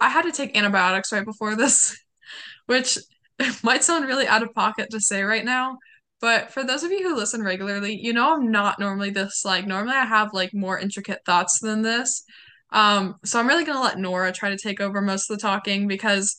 I 0.00 0.08
had 0.08 0.22
to 0.22 0.32
take 0.32 0.56
antibiotics 0.56 1.12
right 1.12 1.24
before 1.24 1.56
this, 1.56 1.96
which 2.66 2.98
might 3.62 3.84
sound 3.84 4.06
really 4.06 4.26
out 4.26 4.42
of 4.42 4.54
pocket 4.54 4.90
to 4.90 5.00
say 5.00 5.22
right 5.22 5.44
now. 5.44 5.78
But 6.20 6.52
for 6.52 6.64
those 6.64 6.82
of 6.82 6.90
you 6.90 7.08
who 7.08 7.16
listen 7.16 7.42
regularly, 7.42 7.98
you 8.00 8.12
know 8.12 8.34
I'm 8.34 8.50
not 8.50 8.80
normally 8.80 9.10
this 9.10 9.44
like 9.44 9.66
normally 9.66 9.94
I 9.94 10.04
have 10.04 10.32
like 10.32 10.52
more 10.52 10.78
intricate 10.78 11.20
thoughts 11.24 11.60
than 11.60 11.82
this. 11.82 12.24
Um, 12.70 13.14
so 13.24 13.38
I'm 13.38 13.46
really 13.46 13.64
gonna 13.64 13.80
let 13.82 13.98
Nora 13.98 14.32
try 14.32 14.50
to 14.50 14.58
take 14.58 14.80
over 14.80 15.00
most 15.00 15.30
of 15.30 15.36
the 15.36 15.42
talking 15.42 15.86
because 15.86 16.36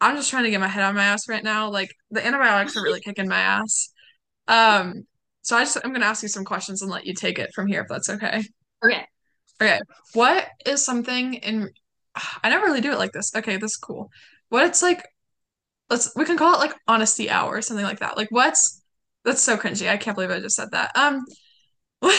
I'm 0.00 0.16
just 0.16 0.30
trying 0.30 0.44
to 0.44 0.50
get 0.50 0.60
my 0.60 0.68
head 0.68 0.84
on 0.84 0.94
my 0.94 1.04
ass 1.04 1.28
right 1.28 1.44
now. 1.44 1.70
Like 1.70 1.94
the 2.10 2.24
antibiotics 2.24 2.76
are 2.76 2.82
really 2.82 3.00
kicking 3.04 3.28
my 3.28 3.40
ass. 3.40 3.90
Um, 4.48 5.04
so 5.42 5.56
I 5.56 5.64
just 5.64 5.78
I'm 5.84 5.92
gonna 5.92 6.06
ask 6.06 6.22
you 6.22 6.28
some 6.28 6.44
questions 6.44 6.82
and 6.82 6.90
let 6.90 7.06
you 7.06 7.14
take 7.14 7.38
it 7.38 7.50
from 7.54 7.66
here 7.66 7.82
if 7.82 7.88
that's 7.88 8.08
okay. 8.08 8.42
Okay. 8.84 9.04
Okay. 9.60 9.80
What 10.14 10.46
is 10.64 10.84
something 10.84 11.34
in 11.34 11.70
I 12.42 12.48
never 12.48 12.66
really 12.66 12.80
do 12.80 12.92
it 12.92 12.98
like 12.98 13.12
this. 13.12 13.34
Okay, 13.34 13.56
this 13.56 13.72
is 13.72 13.76
cool. 13.76 14.10
What 14.48 14.66
it's 14.66 14.82
like 14.82 15.04
let's 15.90 16.14
we 16.16 16.24
can 16.24 16.38
call 16.38 16.54
it 16.54 16.58
like 16.58 16.74
honesty 16.88 17.28
hour 17.28 17.56
or 17.56 17.62
something 17.62 17.84
like 17.84 18.00
that. 18.00 18.16
Like 18.16 18.28
what's 18.30 18.82
that's 19.24 19.42
so 19.42 19.56
cringy. 19.56 19.88
I 19.88 19.96
can't 19.96 20.16
believe 20.16 20.30
I 20.30 20.40
just 20.40 20.56
said 20.56 20.70
that. 20.72 20.92
Um 20.96 21.24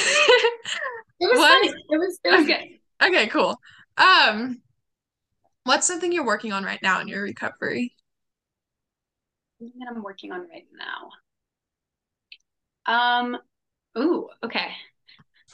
It 1.24 1.30
was 1.30 1.38
what 1.38 1.50
funny. 1.52 1.68
It 1.90 1.98
was 1.98 2.20
it 2.24 2.32
was 2.32 2.46
good. 2.48 3.08
okay, 3.08 3.28
cool. 3.28 3.60
Um 3.98 4.62
What's 5.64 5.86
something 5.86 6.12
you're 6.12 6.26
working 6.26 6.54
on 6.54 6.64
right 6.64 6.82
now 6.82 7.02
in 7.02 7.08
your 7.08 7.22
recovery? 7.22 7.94
That 9.60 9.94
I'm 9.96 10.02
working 10.02 10.32
on 10.32 10.48
right 10.50 10.66
now. 12.88 13.22
Um, 13.22 13.38
ooh, 13.98 14.28
okay. 14.44 14.70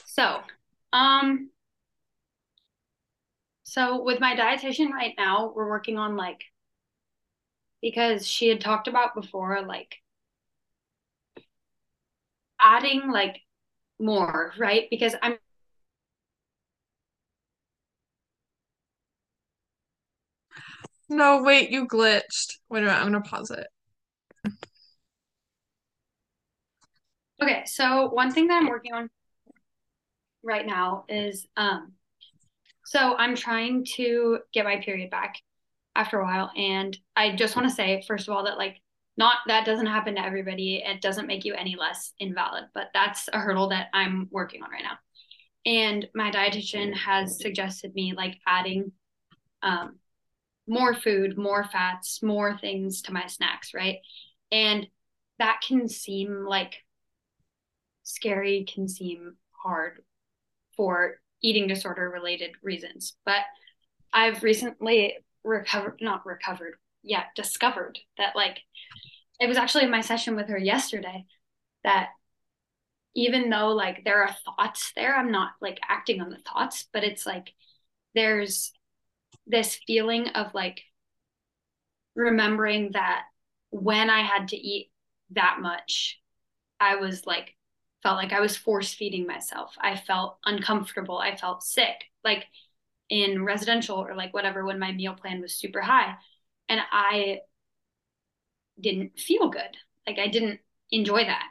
So, 0.06 0.40
um, 0.94 1.50
so 3.64 4.02
with 4.02 4.18
my 4.18 4.34
dietitian 4.34 4.90
right 4.90 5.14
now, 5.18 5.52
we're 5.54 5.68
working 5.68 5.98
on 5.98 6.16
like 6.16 6.40
because 7.82 8.26
she 8.26 8.48
had 8.48 8.60
talked 8.60 8.88
about 8.88 9.14
before, 9.14 9.62
like 9.62 9.96
adding 12.60 13.10
like 13.10 13.40
more, 13.98 14.52
right? 14.58 14.88
Because 14.90 15.14
I'm 15.22 15.38
No, 21.10 21.42
wait, 21.42 21.70
you 21.70 21.86
glitched. 21.86 22.58
Wait 22.70 22.80
a 22.82 22.86
minute, 22.86 22.96
I'm 22.96 23.12
gonna 23.12 23.20
pause 23.22 23.50
it. 23.50 23.66
okay. 27.42 27.62
So 27.66 28.08
one 28.10 28.32
thing 28.32 28.48
that 28.48 28.62
I'm 28.62 28.68
working 28.68 28.92
on 28.92 29.10
right 30.42 30.66
now 30.66 31.04
is 31.08 31.46
um, 31.56 31.92
so 32.84 33.16
I'm 33.16 33.34
trying 33.36 33.84
to 33.96 34.40
get 34.52 34.64
my 34.64 34.78
period 34.78 35.10
back 35.10 35.36
after 35.94 36.20
a 36.20 36.24
while, 36.24 36.50
and 36.56 36.96
I 37.16 37.34
just 37.34 37.56
want 37.56 37.68
to 37.68 37.74
say 37.74 38.04
first 38.06 38.28
of 38.28 38.34
all 38.34 38.44
that 38.44 38.58
like 38.58 38.80
not 39.16 39.38
that 39.48 39.66
doesn't 39.66 39.86
happen 39.86 40.14
to 40.14 40.24
everybody. 40.24 40.82
It 40.84 41.02
doesn't 41.02 41.26
make 41.26 41.44
you 41.44 41.54
any 41.54 41.74
less 41.76 42.12
invalid, 42.20 42.64
but 42.72 42.90
that's 42.94 43.28
a 43.32 43.40
hurdle 43.40 43.68
that 43.70 43.88
I'm 43.92 44.28
working 44.30 44.62
on 44.62 44.70
right 44.70 44.84
now. 44.84 44.98
And 45.66 46.06
my 46.14 46.30
dietitian 46.30 46.94
has 46.94 47.40
suggested 47.40 47.94
me 47.94 48.14
like 48.16 48.38
adding 48.46 48.92
um, 49.62 49.96
more 50.68 50.94
food, 50.94 51.36
more 51.36 51.64
fats, 51.64 52.22
more 52.22 52.56
things 52.58 53.02
to 53.02 53.12
my 53.12 53.26
snacks, 53.26 53.74
right? 53.74 53.98
And 54.52 54.86
that 55.40 55.60
can 55.66 55.88
seem 55.88 56.44
like 56.46 56.76
scary, 58.04 58.64
can 58.72 58.88
seem 58.88 59.34
hard 59.50 60.02
for 60.76 61.16
eating 61.42 61.66
disorder 61.66 62.08
related 62.08 62.52
reasons. 62.62 63.14
But 63.24 63.42
I've 64.12 64.42
recently 64.42 65.16
recovered, 65.48 65.98
not 66.00 66.26
recovered, 66.26 66.74
yet 67.02 67.26
discovered 67.34 67.98
that 68.18 68.36
like 68.36 68.60
it 69.40 69.48
was 69.48 69.56
actually 69.56 69.84
in 69.84 69.90
my 69.90 70.00
session 70.00 70.36
with 70.36 70.48
her 70.48 70.58
yesterday 70.58 71.24
that 71.84 72.10
even 73.14 73.50
though 73.50 73.68
like 73.70 74.04
there 74.04 74.22
are 74.22 74.36
thoughts 74.44 74.92
there, 74.94 75.16
I'm 75.16 75.32
not 75.32 75.52
like 75.60 75.80
acting 75.88 76.20
on 76.20 76.30
the 76.30 76.38
thoughts, 76.38 76.86
but 76.92 77.02
it's 77.02 77.26
like 77.26 77.52
there's 78.14 78.72
this 79.46 79.78
feeling 79.86 80.28
of 80.28 80.54
like 80.54 80.82
remembering 82.14 82.90
that 82.92 83.22
when 83.70 84.10
I 84.10 84.22
had 84.22 84.48
to 84.48 84.56
eat 84.56 84.90
that 85.30 85.58
much, 85.60 86.20
I 86.80 86.96
was 86.96 87.26
like, 87.26 87.54
felt 88.02 88.16
like 88.16 88.32
I 88.32 88.40
was 88.40 88.56
force 88.56 88.94
feeding 88.94 89.26
myself. 89.26 89.74
I 89.80 89.96
felt 89.96 90.38
uncomfortable. 90.44 91.18
I 91.18 91.36
felt 91.36 91.62
sick, 91.62 92.04
like 92.24 92.44
in 93.08 93.44
residential 93.44 93.96
or 93.96 94.14
like 94.14 94.34
whatever, 94.34 94.64
when 94.64 94.78
my 94.78 94.92
meal 94.92 95.14
plan 95.14 95.40
was 95.40 95.54
super 95.54 95.80
high. 95.80 96.14
And 96.68 96.80
I 96.92 97.40
didn't 98.80 99.18
feel 99.18 99.48
good. 99.48 99.76
Like 100.06 100.18
I 100.18 100.28
didn't 100.28 100.60
enjoy 100.90 101.24
that. 101.24 101.46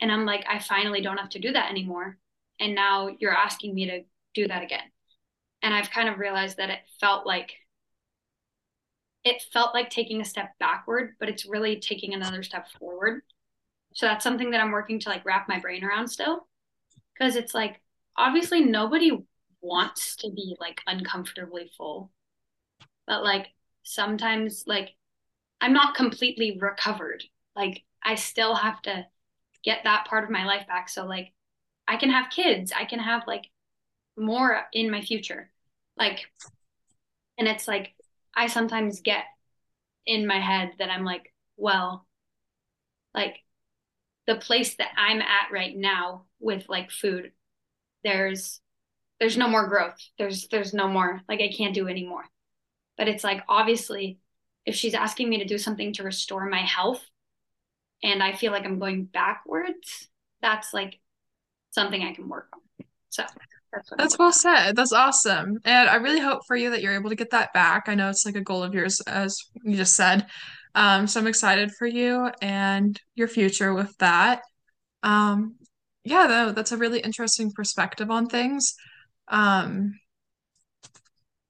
And 0.00 0.10
I'm 0.12 0.26
like, 0.26 0.44
I 0.48 0.58
finally 0.58 1.00
don't 1.00 1.18
have 1.18 1.30
to 1.30 1.38
do 1.38 1.52
that 1.52 1.70
anymore. 1.70 2.18
And 2.60 2.74
now 2.74 3.10
you're 3.18 3.36
asking 3.36 3.74
me 3.74 3.86
to 3.86 4.02
do 4.34 4.48
that 4.48 4.62
again. 4.62 4.90
And 5.62 5.74
I've 5.74 5.90
kind 5.90 6.08
of 6.08 6.18
realized 6.18 6.58
that 6.58 6.70
it 6.70 6.80
felt 7.00 7.26
like 7.26 7.52
it 9.24 9.42
felt 9.52 9.74
like 9.74 9.88
taking 9.88 10.20
a 10.20 10.24
step 10.24 10.52
backward, 10.60 11.14
but 11.18 11.30
it's 11.30 11.46
really 11.46 11.80
taking 11.80 12.12
another 12.12 12.42
step 12.42 12.68
forward. 12.78 13.22
So 13.94 14.06
that's 14.06 14.22
something 14.22 14.50
that 14.50 14.60
I'm 14.60 14.72
working 14.72 15.00
to 15.00 15.08
like 15.08 15.24
wrap 15.24 15.48
my 15.48 15.58
brain 15.58 15.82
around 15.82 16.08
still. 16.08 16.46
Cause 17.18 17.36
it's 17.36 17.54
like 17.54 17.80
obviously 18.16 18.60
nobody 18.60 19.24
wants 19.64 20.16
to 20.16 20.30
be 20.30 20.56
like 20.60 20.80
uncomfortably 20.86 21.70
full. 21.76 22.10
But 23.06 23.24
like 23.24 23.48
sometimes 23.82 24.64
like 24.66 24.94
I'm 25.60 25.72
not 25.72 25.94
completely 25.94 26.58
recovered. 26.60 27.24
Like 27.56 27.82
I 28.02 28.16
still 28.16 28.54
have 28.54 28.80
to 28.82 29.06
get 29.64 29.80
that 29.84 30.06
part 30.06 30.24
of 30.24 30.30
my 30.30 30.44
life 30.44 30.66
back. 30.66 30.88
So 30.88 31.06
like 31.06 31.32
I 31.88 31.96
can 31.96 32.10
have 32.10 32.30
kids. 32.30 32.72
I 32.76 32.84
can 32.84 32.98
have 32.98 33.22
like 33.26 33.50
more 34.16 34.62
in 34.72 34.90
my 34.90 35.00
future. 35.00 35.50
Like 35.96 36.26
and 37.38 37.48
it's 37.48 37.66
like 37.66 37.94
I 38.36 38.48
sometimes 38.48 39.00
get 39.00 39.24
in 40.06 40.26
my 40.26 40.40
head 40.40 40.72
that 40.78 40.90
I'm 40.90 41.04
like, 41.04 41.32
well, 41.56 42.06
like 43.14 43.36
the 44.26 44.36
place 44.36 44.76
that 44.76 44.90
I'm 44.96 45.22
at 45.22 45.52
right 45.52 45.74
now 45.74 46.24
with 46.40 46.68
like 46.68 46.90
food, 46.90 47.32
there's 48.02 48.60
there's 49.20 49.36
no 49.36 49.48
more 49.48 49.68
growth. 49.68 49.96
There's 50.18 50.48
there's 50.48 50.74
no 50.74 50.88
more 50.88 51.20
like 51.28 51.40
I 51.40 51.48
can't 51.56 51.74
do 51.74 51.88
anymore. 51.88 52.24
But 52.96 53.08
it's 53.08 53.24
like 53.24 53.42
obviously 53.48 54.18
if 54.66 54.74
she's 54.74 54.94
asking 54.94 55.28
me 55.28 55.38
to 55.38 55.44
do 55.44 55.58
something 55.58 55.92
to 55.94 56.02
restore 56.02 56.46
my 56.46 56.62
health 56.62 57.02
and 58.02 58.22
I 58.22 58.34
feel 58.34 58.52
like 58.52 58.64
I'm 58.64 58.78
going 58.78 59.04
backwards, 59.04 60.08
that's 60.42 60.72
like 60.72 60.98
something 61.70 62.02
I 62.02 62.14
can 62.14 62.28
work 62.28 62.48
on. 62.54 62.86
So 63.10 63.24
that's, 63.72 63.90
That's 63.96 64.18
well 64.18 64.32
said. 64.32 64.76
That's 64.76 64.92
awesome. 64.92 65.58
And 65.64 65.88
I 65.88 65.96
really 65.96 66.20
hope 66.20 66.42
for 66.46 66.56
you 66.56 66.70
that 66.70 66.82
you're 66.82 66.94
able 66.94 67.10
to 67.10 67.16
get 67.16 67.30
that 67.30 67.52
back. 67.52 67.84
I 67.88 67.94
know 67.94 68.08
it's 68.08 68.24
like 68.26 68.36
a 68.36 68.40
goal 68.40 68.62
of 68.62 68.74
yours, 68.74 69.00
as 69.06 69.36
you 69.64 69.76
just 69.76 69.96
said. 69.96 70.26
Um, 70.74 71.06
so 71.06 71.20
I'm 71.20 71.26
excited 71.26 71.72
for 71.78 71.86
you 71.86 72.30
and 72.42 73.00
your 73.14 73.28
future 73.28 73.74
with 73.74 73.96
that. 73.98 74.42
Um, 75.02 75.56
yeah, 76.04 76.26
though, 76.26 76.52
that's 76.52 76.72
a 76.72 76.76
really 76.76 77.00
interesting 77.00 77.50
perspective 77.52 78.10
on 78.10 78.26
things. 78.26 78.74
Um, 79.28 79.98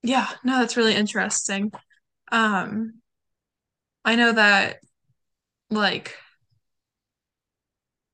yeah, 0.03 0.29
no, 0.45 0.59
that's 0.59 0.77
really 0.77 0.95
interesting. 0.95 1.73
Um, 2.31 3.01
I 4.05 4.17
know 4.17 4.33
that, 4.33 4.79
like, 5.71 6.17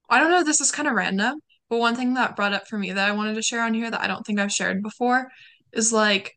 I 0.08 0.18
don't 0.18 0.30
know, 0.30 0.42
this 0.44 0.60
is 0.60 0.72
kind 0.72 0.88
of 0.88 0.94
random, 0.94 1.40
but 1.68 1.78
one 1.78 1.94
thing 1.94 2.14
that 2.14 2.36
brought 2.36 2.52
up 2.52 2.66
for 2.68 2.78
me 2.78 2.92
that 2.92 3.08
I 3.08 3.12
wanted 3.12 3.34
to 3.34 3.42
share 3.42 3.62
on 3.62 3.74
here 3.74 3.90
that 3.90 4.00
I 4.00 4.06
don't 4.06 4.24
think 4.26 4.38
I've 4.40 4.52
shared 4.52 4.82
before 4.82 5.28
is 5.72 5.92
like 5.92 6.36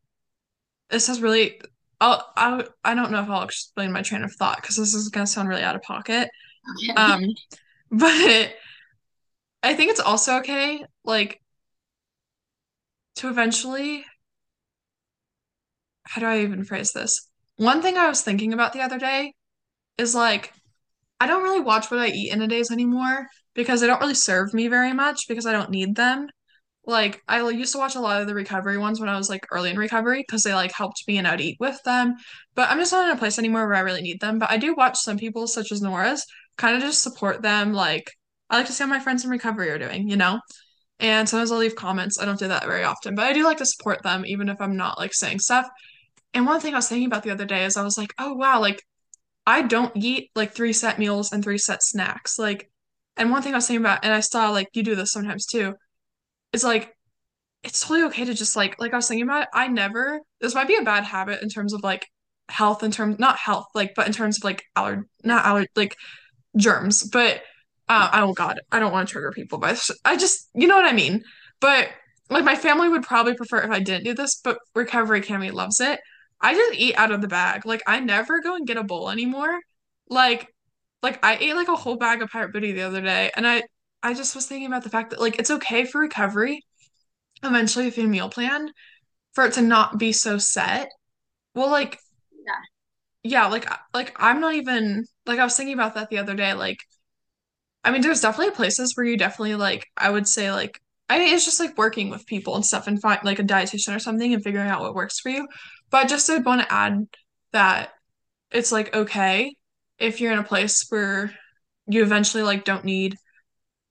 this 0.90 1.08
has 1.08 1.22
really 1.22 1.60
I'll 2.00 2.32
I 2.38 2.66
I 2.84 2.96
don't 2.96 3.12
know 3.12 3.22
if 3.24 3.30
I'll 3.30 3.44
explain 3.44 3.92
my 3.92 4.02
train 4.04 4.24
of 4.24 4.34
thought 4.34 4.58
because 4.62 4.78
this 4.78 4.94
is 4.94 5.10
gonna 5.10 5.28
sound 5.28 5.50
really 5.50 5.64
out 5.64 5.76
of 5.76 5.82
pocket. 5.82 6.30
Okay. 6.84 6.94
Um, 6.96 7.24
but 7.92 8.54
I 9.64 9.74
think 9.74 9.92
it's 9.92 10.00
also 10.00 10.38
okay, 10.38 10.86
like 11.04 11.42
to 13.16 13.30
eventually 13.30 14.06
how 16.06 16.22
do 16.22 16.28
I 16.28 16.42
even 16.42 16.64
phrase 16.64 16.92
this? 16.92 17.30
One 17.56 17.82
thing 17.82 17.98
I 17.98 18.08
was 18.08 18.22
thinking 18.22 18.54
about 18.54 18.74
the 18.74 18.82
other 18.82 19.00
day 19.00 19.34
is 19.98 20.14
like 20.14 20.54
I 21.20 21.28
don't 21.28 21.44
really 21.44 21.62
watch 21.62 21.90
what 21.90 22.02
I 22.02 22.08
eat 22.08 22.34
in 22.34 22.42
a 22.42 22.48
days 22.48 22.72
anymore 22.72 23.28
because 23.54 23.80
they 23.80 23.88
don't 23.88 24.02
really 24.02 24.14
serve 24.14 24.54
me 24.54 24.68
very 24.68 24.94
much 24.94 25.28
because 25.28 25.46
I 25.46 25.54
don't 25.54 25.70
need 25.70 25.96
them. 25.96 26.28
Like 26.86 27.22
I 27.30 27.48
used 27.50 27.72
to 27.74 27.78
watch 27.78 27.96
a 27.96 28.02
lot 28.02 28.22
of 28.22 28.28
the 28.28 28.36
recovery 28.36 28.78
ones 28.78 29.00
when 29.00 29.08
I 29.08 29.18
was 29.18 29.30
like 29.30 29.46
early 29.52 29.70
in 29.70 29.78
recovery 29.78 30.20
because 30.28 30.44
they 30.44 30.54
like 30.54 30.74
helped 30.74 31.04
me 31.08 31.18
and 31.18 31.28
I'd 31.28 31.40
eat 31.40 31.58
with 31.60 31.82
them. 31.84 32.16
But 32.56 32.70
I'm 32.70 32.78
just 32.78 32.92
not 32.92 33.08
in 33.08 33.16
a 33.16 33.20
place 33.20 33.40
anymore 33.40 33.66
where 33.66 33.78
I 33.78 33.82
really 33.82 34.02
need 34.02 34.20
them. 34.20 34.38
But 34.38 34.52
I 34.52 34.58
do 34.58 34.76
watch 34.76 34.98
some 35.00 35.18
people 35.18 35.48
such 35.48 35.72
as 35.72 35.82
Nora's 35.82 36.26
kind 36.58 36.76
of 36.76 36.82
just 36.82 37.02
support 37.02 37.42
them. 37.42 37.72
Like 37.72 38.12
I 38.50 38.58
like 38.58 38.66
to 38.68 38.74
see 38.74 38.84
how 38.84 38.90
my 38.90 39.00
friends 39.00 39.24
in 39.24 39.30
recovery 39.30 39.70
are 39.70 39.80
doing, 39.80 40.10
you 40.10 40.18
know? 40.18 40.42
And 41.00 41.28
sometimes 41.28 41.52
I'll 41.52 41.58
leave 41.58 41.76
comments. 41.76 42.20
I 42.20 42.26
don't 42.26 42.40
do 42.40 42.48
that 42.48 42.66
very 42.66 42.84
often, 42.84 43.16
but 43.16 43.26
I 43.26 43.34
do 43.34 43.44
like 43.44 43.58
to 43.58 43.66
support 43.66 44.04
them 44.04 44.26
even 44.26 44.50
if 44.50 44.62
I'm 44.62 44.78
not 44.78 44.98
like 44.98 45.14
saying 45.14 45.40
stuff. 45.40 45.68
And 46.34 46.46
one 46.46 46.60
thing 46.60 46.74
I 46.74 46.78
was 46.78 46.88
thinking 46.88 47.08
about 47.08 47.24
the 47.24 47.32
other 47.32 47.46
day 47.46 47.66
is 47.66 47.78
I 47.78 47.84
was 47.84 47.98
like, 47.98 48.14
oh 48.18 48.34
wow, 48.34 48.60
like 48.62 48.82
I 49.46 49.62
don't 49.62 49.92
eat 49.96 50.32
like 50.36 50.54
three 50.54 50.74
set 50.74 51.00
meals 51.00 51.32
and 51.32 51.44
three 51.44 51.58
set 51.58 51.84
snacks. 51.84 52.40
Like, 52.40 52.72
and 53.18 53.32
one 53.32 53.42
thing 53.42 53.54
I 53.54 53.58
was 53.58 53.68
thinking 53.68 53.86
about, 53.86 54.04
and 54.04 54.14
I 54.14 54.22
saw 54.22 54.50
like 54.50 54.70
you 54.74 54.84
do 54.84 54.96
this 54.96 55.12
sometimes 55.12 55.46
too, 55.46 55.76
is 56.54 56.64
like 56.64 56.96
it's 57.64 57.82
totally 57.82 58.04
okay 58.04 58.26
to 58.26 58.34
just 58.34 58.56
like 58.56 58.80
like 58.80 58.94
I 58.94 58.98
was 58.98 59.08
thinking 59.08 59.26
about 59.26 59.44
it, 59.44 59.50
I 59.54 59.68
never 59.68 60.20
this 60.42 60.56
might 60.56 60.68
be 60.68 60.76
a 60.78 60.84
bad 60.84 61.04
habit 61.04 61.42
in 61.42 61.50
terms 61.50 61.74
of 61.74 61.84
like 61.84 62.08
health 62.50 62.84
in 62.84 62.92
terms 62.92 63.20
not 63.20 63.38
health 63.38 63.68
like 63.74 63.94
but 63.96 64.06
in 64.06 64.14
terms 64.14 64.38
of 64.38 64.44
like 64.44 64.64
aller 64.76 65.08
not 65.24 65.46
aller 65.46 65.66
like 65.76 65.96
germs 66.58 67.04
but 67.04 67.42
uh 67.94 68.10
oh 68.14 68.34
god. 68.34 68.60
I 68.72 68.80
don't 68.80 68.92
want 68.92 69.08
to 69.08 69.12
trigger 69.14 69.32
people 69.32 69.58
but 69.60 69.82
I 70.06 70.18
just 70.18 70.50
you 70.54 70.68
know 70.68 70.76
what 70.76 70.86
I 70.86 70.94
mean? 70.94 71.24
But 71.60 71.90
like 72.30 72.44
my 72.46 72.56
family 72.56 72.90
would 72.90 73.04
probably 73.04 73.36
prefer 73.36 73.60
if 73.60 73.72
I 73.72 73.80
didn't 73.80 74.06
do 74.06 74.14
this 74.14 74.36
but 74.44 74.58
recovery 74.76 75.22
Cami 75.22 75.52
loves 75.52 75.80
it. 75.80 76.00
I 76.42 76.54
just 76.56 76.76
eat 76.80 76.96
out 76.98 77.12
of 77.12 77.22
the 77.22 77.28
bag. 77.28 77.66
Like 77.66 77.82
I 77.88 78.00
never 78.00 78.42
go 78.42 78.56
and 78.56 78.68
get 78.68 78.78
a 78.78 78.84
bowl 78.84 79.10
anymore. 79.10 79.60
Like 80.10 80.48
like 81.02 81.24
I 81.26 81.36
ate 81.38 81.56
like 81.56 81.68
a 81.70 81.76
whole 81.76 81.98
bag 81.98 82.22
of 82.22 82.30
pirate 82.30 82.54
booty 82.54 82.72
the 82.74 82.84
other 82.84 83.02
day 83.02 83.32
and 83.36 83.48
I 83.48 83.64
I 84.02 84.14
just 84.14 84.36
was 84.36 84.46
thinking 84.48 84.68
about 84.68 84.84
the 84.84 84.90
fact 84.90 85.12
that 85.12 85.22
like 85.22 85.40
it's 85.40 85.52
okay 85.52 85.86
for 85.86 86.02
recovery 86.02 86.64
eventually 87.44 87.86
with 87.86 87.98
your 87.98 88.08
meal 88.08 88.30
plan 88.30 88.70
for 89.34 89.46
it 89.46 89.54
to 89.54 89.62
not 89.62 89.98
be 90.00 90.14
so 90.14 90.38
set. 90.38 90.90
Well, 91.56 91.70
like, 91.72 92.00
Yeah. 92.34 92.54
yeah, 93.24 93.48
like, 93.48 93.70
like 93.94 94.16
I'm 94.18 94.40
not 94.42 94.56
even 94.56 95.06
like 95.26 95.40
I 95.40 95.44
was 95.44 95.56
thinking 95.56 95.74
about 95.74 95.96
that 95.96 96.10
the 96.10 96.20
other 96.20 96.36
day. 96.36 96.54
Like, 96.54 96.78
I 97.84 97.92
mean, 97.92 98.02
there's 98.02 98.22
definitely 98.22 98.56
places 98.56 98.96
where 98.96 99.06
you 99.06 99.18
definitely 99.18 99.56
like, 99.56 99.88
I 99.98 100.10
would 100.10 100.28
say 100.28 100.52
like, 100.52 100.82
I 101.10 101.20
mean, 101.20 101.34
it's 101.34 101.46
just 101.46 101.60
like 101.60 101.78
working 101.78 102.10
with 102.10 102.26
people 102.26 102.56
and 102.56 102.66
stuff 102.66 102.88
and 102.88 103.02
find 103.02 103.20
like 103.24 103.40
a 103.40 103.44
dietitian 103.44 103.96
or 103.96 104.00
something 104.00 104.34
and 104.34 104.44
figuring 104.44 104.70
out 104.70 104.82
what 104.82 104.96
works 104.96 105.20
for 105.20 105.30
you. 105.30 105.48
But 105.90 106.06
I 106.06 106.08
just 106.08 106.30
would 106.30 106.46
want 106.46 106.62
to 106.62 106.74
add 106.74 107.06
that 107.52 107.92
it's 108.52 108.72
like 108.72 108.96
okay 108.96 109.56
if 110.00 110.22
you're 110.22 110.34
in 110.34 110.40
a 110.40 110.44
place 110.44 110.86
where 110.90 111.34
you 111.88 112.04
eventually 112.04 112.44
like 112.44 112.66
don't 112.66 112.86
need 112.86 113.18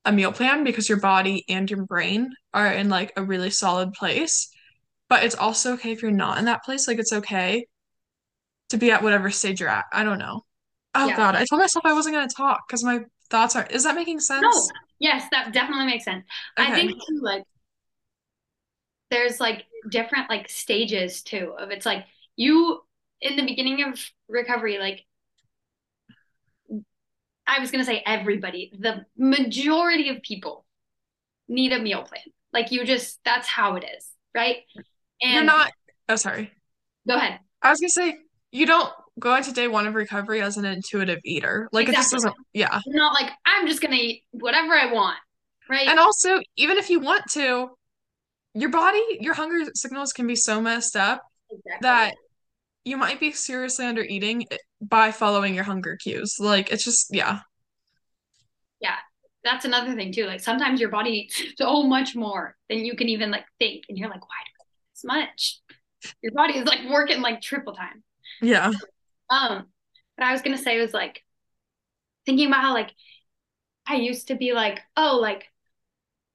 a 0.05 0.13
meal 0.13 0.33
plan 0.33 0.65
because 0.65 0.89
your 0.89 1.01
body 1.01 1.45
and 1.49 1.71
your 1.71 1.85
brain 1.87 2.31
are 2.55 2.69
in 2.73 2.89
like 2.89 3.13
a 3.17 3.25
really 3.25 3.51
solid 3.51 3.93
place. 3.93 4.51
But 5.09 5.25
it's 5.25 5.37
also 5.37 5.75
okay 5.75 5.93
if 5.93 6.03
you're 6.03 6.11
not 6.13 6.39
in 6.39 6.47
that 6.47 6.65
place. 6.65 6.89
Like 6.89 6.99
it's 6.99 7.13
okay 7.13 7.67
to 8.71 8.77
be 8.79 8.91
at 8.91 9.03
whatever 9.03 9.31
stage 9.31 9.61
you're 9.61 9.69
at. 9.69 9.85
I 9.93 10.05
don't 10.05 10.19
know. 10.19 10.45
Oh 10.95 11.11
Yeah. 11.11 11.17
God, 11.17 11.35
I 11.37 11.45
told 11.45 11.61
myself 11.61 11.85
I 11.87 11.93
wasn't 11.95 12.15
gonna 12.15 12.29
talk 12.35 12.63
because 12.67 12.85
my 12.85 13.01
thoughts 13.33 13.57
are, 13.57 13.67
is 13.67 13.85
that 13.85 13.97
making 13.97 14.21
sense? 14.21 14.45
No. 14.45 14.77
Yes, 15.01 15.27
that 15.33 15.53
definitely 15.53 15.87
makes 15.87 16.05
sense. 16.05 16.25
I 16.57 16.73
think 16.75 16.93
too, 16.93 17.21
like 17.21 17.43
there's 19.11 19.41
like 19.41 19.67
different 19.91 20.31
like 20.31 20.49
stages 20.49 21.23
too 21.23 21.55
of 21.59 21.71
it's 21.71 21.87
like 21.87 22.05
you 22.37 22.81
in 23.21 23.37
the 23.37 23.45
beginning 23.45 23.83
of 23.85 23.99
recovery, 24.29 24.79
like 24.79 25.05
I 27.47 27.59
was 27.61 27.71
gonna 27.71 27.85
say 27.85 28.03
everybody, 28.07 28.73
the 28.79 29.05
majority 29.17 30.09
of 30.09 30.23
people 30.23 30.65
need 31.49 31.73
a 31.73 31.81
meal 31.81 32.03
plan. 32.05 32.23
Like 32.53 32.73
you 32.73 32.85
just 32.85 33.21
that's 33.25 33.49
how 33.49 33.77
it 33.77 33.85
is, 33.97 34.09
right? 34.35 34.59
You're 35.27 35.43
And 35.43 35.47
not, 35.47 35.73
oh, 36.09 36.17
sorry. 36.17 36.53
go 37.07 37.15
ahead. 37.17 37.41
I 37.63 37.71
was 37.71 37.81
gonna 37.81 37.89
say, 37.91 38.19
you 38.51 38.67
don't 38.67 38.93
go 39.19 39.37
into 39.37 39.53
day 39.53 39.69
one 39.69 39.87
of 39.87 39.95
recovery 39.95 40.41
as 40.41 40.57
an 40.57 40.65
intuitive 40.65 41.21
eater. 41.25 41.69
Like 41.73 41.89
it 41.89 41.95
just 41.95 42.13
doesn't, 42.13 42.35
yeah. 42.53 42.81
Not 42.87 43.15
like 43.15 43.31
I'm 43.45 43.67
just 43.67 43.81
gonna 43.81 43.97
eat 43.97 44.25
whatever 44.31 44.75
I 44.75 44.93
want, 44.93 45.19
right? 45.69 45.89
And 45.89 45.99
also, 45.99 46.41
even 46.57 46.79
if 46.79 46.91
you 46.91 47.01
want 47.01 47.25
to, 47.33 47.71
your 48.55 48.71
body, 48.71 49.03
your 49.21 49.35
hunger 49.35 49.71
signals 49.75 50.13
can 50.13 50.27
be 50.27 50.37
so 50.37 50.61
messed 50.61 50.97
up 50.97 51.23
Exactly. 51.51 51.79
that 51.83 52.15
you 52.85 52.97
might 52.97 53.21
be 53.21 53.33
seriously 53.33 53.87
under 53.87 54.03
eating 54.03 54.47
by 54.81 55.13
following 55.13 55.55
your 55.55 55.65
hunger 55.65 55.97
cues. 55.97 56.37
Like 56.39 56.71
it's 56.71 56.85
just, 56.85 57.15
yeah. 57.15 57.41
Yeah. 58.81 58.97
That's 59.45 59.65
another 59.65 59.95
thing 59.95 60.13
too. 60.13 60.27
Like 60.27 60.41
sometimes 60.41 60.81
your 60.81 60.89
body 60.89 61.11
eats 61.11 61.43
so 61.57 61.85
much 61.85 62.15
more 62.15 62.57
than 62.69 62.85
you 62.85 62.97
can 62.97 63.09
even 63.09 63.31
like 63.31 63.45
think. 63.59 63.85
And 63.89 63.97
you're 63.97 64.09
like, 64.09 64.23
why 64.23 64.37
do 64.45 64.51
I 64.61 64.65
eat 64.65 64.85
this 64.95 65.05
much? 65.05 65.61
Your 66.23 66.33
body 66.33 66.59
is 66.59 66.67
like 66.67 66.81
working 66.91 67.21
like 67.21 67.41
triple 67.41 67.75
time. 67.75 68.03
Yeah. 68.41 68.73
Um, 69.33 69.67
but 70.17 70.27
I 70.27 70.33
was 70.33 70.43
gonna 70.43 70.59
say 70.59 70.81
was 70.81 70.95
like 70.95 71.25
thinking 72.27 72.47
about 72.49 72.63
how 72.63 72.75
like 72.75 72.93
I 73.87 73.97
used 73.97 74.29
to 74.29 74.35
be 74.37 74.53
like, 74.53 74.81
oh, 74.97 75.19
like 75.21 75.47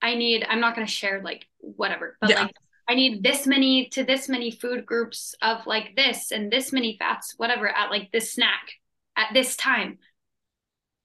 I 0.01 0.15
need, 0.15 0.45
I'm 0.49 0.59
not 0.59 0.75
gonna 0.75 0.87
share 0.87 1.21
like 1.23 1.45
whatever, 1.59 2.17
but 2.21 2.29
Yeah. 2.29 2.43
like 2.45 2.53
I 2.89 2.95
need 2.95 3.23
this 3.23 3.47
many 3.47 3.89
to 3.89 4.03
this 4.03 4.29
many 4.29 4.51
food 4.51 4.85
groups 4.85 5.35
of 5.41 5.67
like 5.67 5.95
this 5.95 6.31
and 6.31 6.51
this 6.51 6.73
many 6.73 6.97
fats, 6.97 7.35
whatever, 7.37 7.69
at 7.69 7.91
like 7.91 8.11
this 8.11 8.33
snack 8.33 8.73
at 9.17 9.33
this 9.33 9.55
time. 9.57 9.99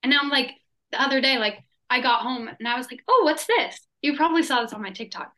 And 0.02 0.11
now 0.11 0.20
I'm 0.22 0.31
like 0.31 0.52
the 0.90 1.00
other 1.00 1.20
day, 1.20 1.38
like 1.38 1.64
I 1.90 2.00
got 2.00 2.22
home 2.22 2.48
and 2.48 2.68
I 2.68 2.76
was 2.76 2.90
like, 2.90 3.02
oh, 3.09 3.22
what's 3.24 3.46
this? 3.46 3.78
You 4.02 4.16
probably 4.16 4.42
saw 4.42 4.62
this 4.62 4.72
on 4.72 4.83
my 4.83 4.90
TikTok. 4.90 5.33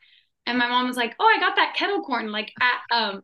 And 0.47 0.59
my 0.59 0.69
mom 0.69 0.87
was 0.87 0.97
like, 0.97 1.15
oh, 1.19 1.25
I 1.27 1.41
got 1.41 1.57
that 1.57 1.75
kettle 1.77 2.03
corn 2.03 2.31
like 2.33 2.53
at 2.61 2.97
um 2.97 3.23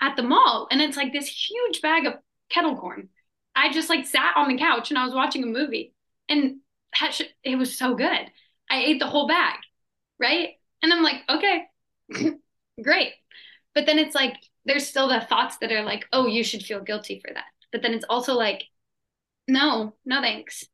at 0.00 0.16
the 0.16 0.22
mall. 0.22 0.68
And 0.70 0.80
it's 0.80 0.96
like 0.96 1.12
this 1.12 1.28
huge 1.28 1.82
bag 1.82 2.06
of 2.06 2.14
kettle 2.48 2.76
corn. 2.76 3.08
I 3.54 3.72
just 3.72 3.88
like 3.88 4.06
sat 4.06 4.36
on 4.36 4.48
the 4.48 4.58
couch 4.58 4.90
and 4.90 4.98
I 4.98 5.04
was 5.04 5.14
watching 5.14 5.42
a 5.42 5.46
movie 5.46 5.94
and 6.28 6.56
it 7.44 7.56
was 7.56 7.76
so 7.76 7.94
good. 7.94 8.30
I 8.70 8.82
ate 8.84 8.98
the 8.98 9.06
whole 9.06 9.26
bag, 9.26 9.58
right? 10.18 10.50
And 10.82 10.92
I'm 10.92 11.02
like, 11.02 11.22
okay, 11.28 11.64
great. 12.82 13.12
But 13.74 13.86
then 13.86 13.98
it's 13.98 14.14
like, 14.14 14.36
there's 14.64 14.86
still 14.86 15.08
the 15.08 15.20
thoughts 15.20 15.56
that 15.58 15.72
are 15.72 15.82
like, 15.82 16.06
oh, 16.12 16.26
you 16.26 16.44
should 16.44 16.62
feel 16.62 16.80
guilty 16.80 17.20
for 17.24 17.32
that. 17.32 17.44
But 17.72 17.82
then 17.82 17.94
it's 17.94 18.04
also 18.08 18.34
like, 18.34 18.64
no, 19.46 19.94
no 20.04 20.20
thanks. 20.20 20.64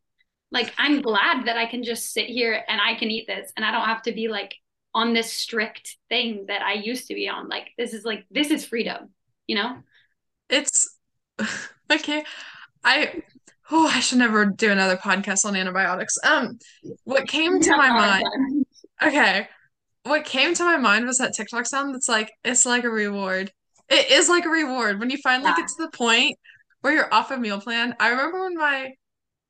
Like, 0.50 0.72
I'm 0.78 1.00
glad 1.00 1.46
that 1.46 1.56
I 1.56 1.66
can 1.66 1.82
just 1.82 2.12
sit 2.12 2.26
here 2.26 2.62
and 2.68 2.80
I 2.80 2.94
can 2.94 3.10
eat 3.10 3.26
this 3.26 3.52
and 3.56 3.64
I 3.64 3.70
don't 3.72 3.86
have 3.86 4.02
to 4.02 4.12
be 4.12 4.28
like 4.28 4.54
on 4.94 5.12
this 5.12 5.32
strict 5.32 5.96
thing 6.08 6.46
that 6.48 6.62
I 6.62 6.74
used 6.74 7.08
to 7.08 7.14
be 7.14 7.28
on. 7.28 7.48
Like, 7.48 7.70
this 7.76 7.92
is 7.92 8.04
like, 8.04 8.24
this 8.30 8.50
is 8.50 8.64
freedom, 8.64 9.10
you 9.46 9.56
know? 9.56 9.78
It's 10.48 10.93
okay. 11.92 12.24
I 12.84 13.22
oh, 13.70 13.88
I 13.88 14.00
should 14.00 14.18
never 14.18 14.46
do 14.46 14.70
another 14.70 14.96
podcast 14.96 15.44
on 15.44 15.56
antibiotics. 15.56 16.14
Um, 16.24 16.58
what 17.04 17.26
came 17.28 17.60
to 17.60 17.76
my 17.76 17.88
mind, 17.90 18.66
okay, 19.02 19.48
what 20.04 20.24
came 20.24 20.54
to 20.54 20.64
my 20.64 20.76
mind 20.76 21.06
was 21.06 21.18
that 21.18 21.34
TikTok 21.34 21.66
sound 21.66 21.94
that's 21.94 22.08
like 22.08 22.30
it's 22.44 22.66
like 22.66 22.84
a 22.84 22.90
reward. 22.90 23.52
It 23.88 24.10
is 24.10 24.28
like 24.28 24.44
a 24.44 24.50
reward 24.50 25.00
when 25.00 25.10
you 25.10 25.18
finally 25.22 25.50
Yeah. 25.50 25.56
get 25.56 25.68
to 25.68 25.82
the 25.84 25.90
point 25.90 26.36
where 26.80 26.92
you're 26.92 27.12
off 27.12 27.30
a 27.30 27.36
meal 27.36 27.60
plan. 27.60 27.94
I 28.00 28.08
remember 28.10 28.42
when 28.42 28.54
my 28.54 28.92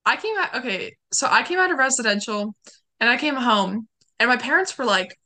I 0.07 0.17
came 0.17 0.37
out 0.39 0.55
okay, 0.57 0.97
so 1.13 1.27
I 1.31 1.43
came 1.43 1.59
out 1.59 1.73
of 1.73 1.79
residential 1.79 2.55
and 3.01 3.11
I 3.11 3.17
came 3.17 3.35
home 3.37 3.89
and 4.21 4.29
my 4.29 4.37
parents 4.37 4.77
were 4.79 4.85
like 4.85 5.17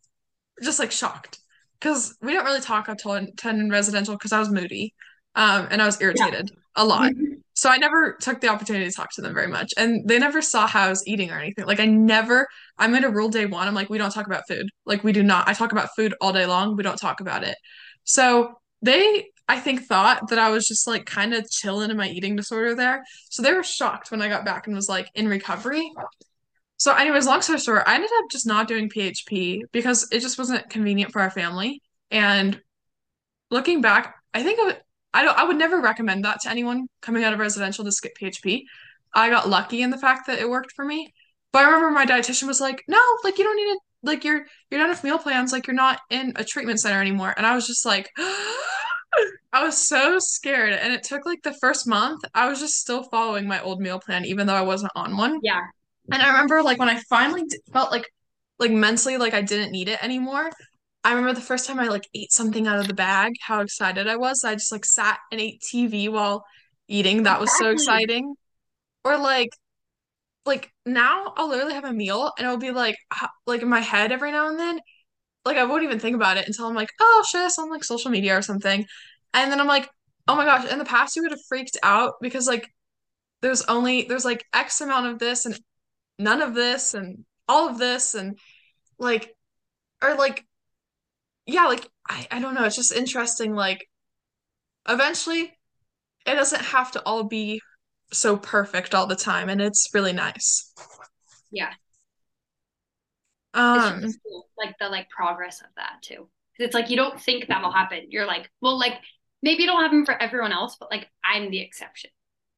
just 0.63 0.79
like 0.79 0.93
shocked 0.93 1.39
because 1.79 2.17
we 2.21 2.33
didn't 2.33 2.47
really 2.47 2.61
talk 2.61 2.89
until 2.89 3.27
10 3.37 3.61
in 3.61 3.71
residential 3.71 4.15
because 4.15 4.33
I 4.33 4.39
was 4.41 4.51
moody 4.51 4.95
um, 5.39 5.69
and 5.71 5.81
I 5.83 5.87
was 5.87 6.03
Yeah. 6.15 6.27
irritated 6.27 6.51
a 6.77 6.85
lot. 6.85 7.13
So 7.55 7.71
I 7.71 7.79
never 7.79 8.17
took 8.21 8.41
the 8.41 8.49
opportunity 8.49 8.87
to 8.89 8.95
talk 8.95 9.11
to 9.15 9.23
them 9.23 9.35
very 9.35 9.49
much. 9.49 9.73
And 9.79 10.09
they 10.09 10.19
never 10.19 10.43
saw 10.43 10.67
how 10.67 10.85
I 10.87 10.91
was 10.91 11.03
eating 11.09 11.31
or 11.31 11.39
anything. 11.39 11.67
Like 11.67 11.81
I 11.81 11.87
never, 11.87 12.49
I'm 12.79 12.93
gonna 12.93 13.11
rule 13.11 13.31
day 13.31 13.47
one. 13.47 13.69
I'm 13.69 13.75
like, 13.75 13.91
we 13.91 13.99
don't 13.99 14.13
talk 14.13 14.27
about 14.27 14.45
food. 14.49 14.69
Like 14.87 15.05
we 15.05 15.13
do 15.13 15.23
not. 15.25 15.49
I 15.49 15.55
talk 15.55 15.73
about 15.73 15.91
food 15.97 16.15
all 16.21 16.33
day 16.35 16.47
long. 16.47 16.77
We 16.77 16.85
don't 16.85 16.99
talk 16.99 17.21
about 17.21 17.45
it. 17.45 17.57
So 18.05 18.61
they, 18.83 19.27
I 19.49 19.61
think, 19.61 19.85
thought 19.87 20.29
that 20.29 20.39
I 20.39 20.51
was 20.51 20.69
just 20.69 20.87
like 20.87 21.07
kind 21.07 21.35
of 21.35 21.51
chilling 21.51 21.91
in 21.91 21.97
my 21.97 22.09
eating 22.09 22.37
disorder 22.37 22.77
there. 22.77 23.05
So 23.31 23.43
they 23.43 23.55
were 23.55 23.65
shocked 23.65 24.13
when 24.13 24.23
I 24.23 24.29
got 24.29 24.45
back 24.45 24.67
and 24.69 24.77
was 24.77 24.89
like 24.89 25.09
in 25.17 25.29
recovery. 25.29 25.91
So, 26.79 26.95
anyways, 26.95 27.27
long 27.27 27.43
story 27.43 27.59
short, 27.59 27.83
I 27.87 27.97
ended 27.97 28.11
up 28.19 28.31
just 28.31 28.47
not 28.47 28.69
doing 28.69 28.89
PHP 28.89 29.63
because 29.73 30.09
it 30.13 30.21
just 30.21 30.39
wasn't 30.39 30.71
convenient 30.71 31.13
for 31.13 31.21
our 31.21 31.31
family. 31.31 31.83
And 32.11 32.61
looking 33.51 33.81
back, 33.81 34.17
I 34.35 34.43
think 34.43 34.61
I 35.19 35.23
would, 35.23 35.27
don't, 35.27 35.39
I 35.39 35.45
would 35.45 35.57
never 35.57 35.81
recommend 35.81 36.25
that 36.25 36.41
to 36.43 36.51
anyone 36.51 36.87
coming 37.03 37.25
out 37.25 37.33
of 37.33 37.39
residential 37.39 37.85
to 37.85 37.93
skip 37.93 38.13
PHP. 38.21 38.63
I 39.15 39.31
got 39.31 39.49
lucky 39.49 39.83
in 39.83 39.91
the 39.91 39.99
fact 39.99 40.27
that 40.27 40.39
it 40.39 40.49
worked 40.49 40.73
for 40.77 40.85
me. 40.85 41.13
But 41.53 41.65
I 41.65 41.67
remember 41.67 41.91
my 41.91 42.07
dietitian 42.07 42.47
was 42.47 42.61
like, 42.61 42.83
"No, 42.89 43.01
like 43.25 43.39
you 43.39 43.45
don't 43.45 43.57
need 43.57 43.73
to, 43.73 43.81
like 44.03 44.23
you're 44.25 44.47
you're 44.71 44.81
done 44.81 44.91
with 44.91 45.03
meal 45.03 45.19
plans, 45.19 45.53
like 45.53 45.67
you're 45.67 45.75
not 45.75 46.01
in 46.11 46.33
a 46.37 46.45
treatment 46.45 46.81
center 46.81 47.01
anymore." 47.01 47.35
And 47.37 47.47
I 47.47 47.55
was 47.55 47.67
just 47.67 47.87
like, 47.87 48.11
I 49.53 49.65
was 49.65 49.89
so 49.89 50.19
scared. 50.19 50.75
And 50.75 50.93
it 50.93 51.03
took 51.03 51.25
like 51.25 51.43
the 51.43 51.55
first 51.55 51.89
month, 51.89 52.21
I 52.35 52.49
was 52.49 52.61
just 52.61 52.75
still 52.75 53.03
following 53.05 53.49
my 53.49 53.61
old 53.63 53.81
meal 53.81 53.99
plan, 53.99 54.25
even 54.25 54.47
though 54.47 54.55
I 54.55 54.63
wasn't 54.63 54.93
on 54.95 55.17
one. 55.17 55.41
Yeah. 55.43 55.63
And 56.13 56.23
I 56.23 56.29
remember 56.29 56.63
like 56.63 56.79
when 56.79 56.89
I 56.89 57.01
finally 57.09 57.43
d- 57.49 57.59
felt 57.73 57.91
like 57.91 58.05
like 58.59 58.71
mentally 58.71 59.17
like 59.17 59.35
I 59.35 59.43
didn't 59.43 59.73
need 59.73 59.89
it 59.89 60.03
anymore. 60.05 60.51
I 61.05 61.13
remember 61.13 61.35
the 61.35 61.47
first 61.47 61.67
time 61.67 61.79
I 61.79 61.89
like 61.89 62.09
ate 62.15 62.33
something 62.33 62.67
out 62.67 62.79
of 62.79 62.89
the 62.89 62.95
bag, 62.95 63.35
how 63.41 63.61
excited 63.61 64.09
I 64.09 64.17
was. 64.17 64.45
I 64.45 64.55
just 64.55 64.73
like 64.73 64.85
sat 64.85 65.19
and 65.31 65.41
ate 65.41 65.63
TV 65.63 66.09
while 66.09 66.45
eating. 66.89 67.23
That 67.23 67.41
was 67.41 67.57
so 67.59 67.71
exciting. 67.71 68.35
Or 69.05 69.17
like 69.17 69.51
like 70.45 70.73
now 70.85 71.33
I'll 71.37 71.49
literally 71.49 71.75
have 71.75 71.85
a 71.85 71.93
meal 71.93 72.33
and 72.37 72.47
it'll 72.47 72.59
be 72.59 72.73
like 72.73 72.97
like 73.47 73.63
in 73.63 73.69
my 73.69 73.81
head 73.81 74.13
every 74.13 74.33
now 74.33 74.49
and 74.49 74.59
then. 74.59 74.81
Like 75.45 75.57
I 75.57 75.65
won't 75.65 75.85
even 75.85 76.01
think 76.01 76.17
about 76.17 76.37
it 76.37 76.47
until 76.47 76.67
I'm 76.67 76.75
like, 76.75 76.91
oh, 77.01 77.25
share 77.31 77.45
this 77.45 77.59
on 77.59 77.71
like 77.71 77.85
social 77.85 78.11
media 78.11 78.37
or 78.37 78.43
something. 78.43 78.85
And 79.33 79.53
then 79.53 79.61
I'm 79.61 79.67
like, 79.67 79.89
oh 80.27 80.35
my 80.37 80.45
gosh, 80.45 80.71
in 80.71 80.79
the 80.79 80.85
past 80.85 81.17
you 81.17 81.23
would 81.23 81.31
have 81.31 81.41
freaked 81.49 81.79
out 81.83 82.15
because 82.21 82.47
like 82.47 82.69
there's 83.41 83.63
only 83.63 84.03
there's 84.03 84.25
like 84.25 84.45
X 84.53 84.81
amount 84.81 85.07
of 85.07 85.19
this 85.19 85.47
and 85.47 85.59
none 86.19 86.43
of 86.43 86.55
this 86.55 86.95
and 86.95 87.25
all 87.49 87.69
of 87.69 87.79
this 87.79 88.15
and 88.15 88.39
like 88.99 89.35
or 90.03 90.15
like 90.17 90.45
yeah 91.49 91.67
like 91.67 91.89
I, 92.09 92.27
I 92.31 92.41
don't 92.41 92.55
know 92.55 92.65
it's 92.65 92.77
just 92.77 92.93
interesting 92.93 93.55
like 93.55 93.89
eventually 94.89 95.53
it 96.27 96.35
doesn't 96.35 96.63
have 96.63 96.93
to 96.93 97.03
all 97.03 97.25
be 97.25 97.61
so 98.13 98.37
perfect 98.37 98.95
all 98.95 99.07
the 99.07 99.17
time 99.17 99.49
and 99.49 99.61
it's 99.61 99.89
really 99.95 100.13
nice 100.13 100.73
Yeah. 101.51 101.73
Um 103.55 104.13
cool, 104.25 104.49
like 104.59 104.77
the 104.79 104.89
like 104.89 105.09
progress 105.11 105.61
of 105.61 105.69
that 105.77 106.03
too. 106.03 106.29
It's 106.59 106.75
like 106.75 106.91
you 106.91 106.97
don't 106.97 107.21
think 107.21 107.47
that'll 107.49 107.73
happen. 107.73 108.07
You're 108.11 108.27
like, 108.27 108.51
well, 108.61 108.79
like 108.79 108.95
maybe 109.43 109.65
it'll 109.65 109.81
happen 109.81 110.05
for 110.05 110.21
everyone 110.21 110.53
else, 110.53 110.77
but 110.79 110.91
like 110.91 111.09
I'm 111.25 111.51
the 111.51 111.61
exception. 111.61 112.11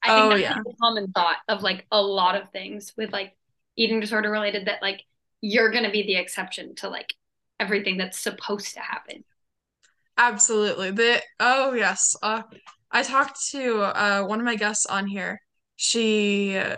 I 0.03 0.15
think 0.15 0.25
oh 0.25 0.31
that's 0.31 0.43
yeah 0.43 0.55
like 0.57 0.75
a 0.75 0.77
common 0.83 1.13
thought 1.13 1.37
of 1.49 1.63
like 1.63 1.87
a 1.93 2.01
lot 2.03 2.35
of 2.35 2.51
things 2.51 2.93
with 2.97 3.13
like 3.13 3.37
eating 3.77 4.01
disorder 4.01 4.31
related 4.31 4.67
that 4.67 4.83
like 4.83 5.05
you're 5.43 5.71
gonna 5.71 5.91
be 5.91 6.03
the 6.03 6.17
exception 6.17 6.75
to 6.77 6.89
like 6.89 7.13
everything 7.61 7.97
that's 7.97 8.19
supposed 8.19 8.75
to 8.75 8.81
happen. 8.81 9.23
Absolutely. 10.17 10.91
The 10.91 11.23
oh 11.39 11.73
yes. 11.73 12.17
Uh 12.23 12.43
I 12.91 13.03
talked 13.03 13.39
to 13.53 13.81
uh 13.83 14.25
one 14.25 14.41
of 14.41 14.45
my 14.45 14.57
guests 14.57 14.87
on 14.87 15.07
here. 15.07 15.41
She 15.77 16.57
uh, 16.59 16.77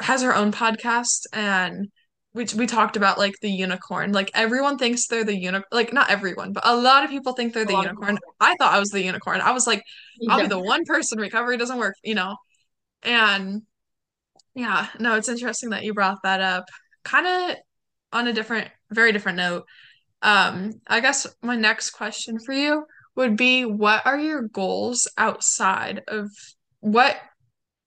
has 0.00 0.22
her 0.22 0.34
own 0.34 0.52
podcast 0.52 1.26
and 1.32 1.88
we 2.34 2.46
we 2.56 2.66
talked 2.66 2.96
about 2.96 3.18
like 3.18 3.34
the 3.42 3.50
unicorn. 3.50 4.12
Like 4.12 4.30
everyone 4.34 4.78
thinks 4.78 5.06
they're 5.06 5.24
the 5.24 5.36
unicorn. 5.36 5.64
Like 5.72 5.92
not 5.92 6.10
everyone, 6.10 6.52
but 6.52 6.66
a 6.66 6.76
lot 6.76 7.04
of 7.04 7.10
people 7.10 7.32
think 7.32 7.52
they're 7.52 7.64
the 7.64 7.72
unicorn. 7.72 8.18
I 8.40 8.54
thought 8.56 8.72
I 8.72 8.78
was 8.78 8.90
the 8.90 9.02
unicorn. 9.02 9.40
I 9.40 9.52
was 9.52 9.66
like, 9.66 9.82
I'll 10.28 10.40
be 10.40 10.46
the 10.46 10.60
one 10.60 10.84
person 10.84 11.18
recovery 11.18 11.56
doesn't 11.56 11.78
work, 11.78 11.96
you 12.04 12.14
know. 12.14 12.36
And 13.02 13.62
yeah, 14.54 14.88
no, 14.98 15.16
it's 15.16 15.28
interesting 15.28 15.70
that 15.70 15.84
you 15.84 15.94
brought 15.94 16.18
that 16.22 16.40
up. 16.40 16.64
Kind 17.04 17.26
of 17.26 17.56
on 18.12 18.28
a 18.28 18.32
different, 18.32 18.68
very 18.90 19.12
different 19.12 19.38
note. 19.38 19.64
Um, 20.22 20.80
I 20.86 21.00
guess 21.00 21.26
my 21.42 21.56
next 21.56 21.90
question 21.90 22.38
for 22.38 22.52
you 22.52 22.84
would 23.14 23.36
be, 23.36 23.64
what 23.64 24.06
are 24.06 24.18
your 24.18 24.42
goals 24.42 25.08
outside 25.16 26.02
of 26.08 26.30
what 26.80 27.16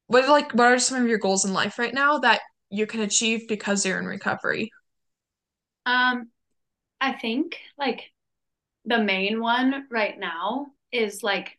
what 0.07 0.27
like 0.27 0.51
what 0.53 0.67
are 0.67 0.79
some 0.79 1.01
of 1.01 1.07
your 1.07 1.17
goals 1.17 1.45
in 1.45 1.53
life 1.53 1.79
right 1.79 1.93
now 1.93 2.17
that 2.19 2.41
you 2.69 2.85
can 2.85 2.99
achieve 3.01 3.47
because 3.47 3.85
you're 3.85 3.99
in 3.99 4.05
recovery? 4.05 4.71
Um, 5.85 6.29
I 6.99 7.13
think 7.13 7.57
like 7.77 8.11
the 8.85 8.99
main 8.99 9.39
one 9.39 9.87
right 9.89 10.17
now 10.19 10.67
is 10.91 11.23
like 11.23 11.57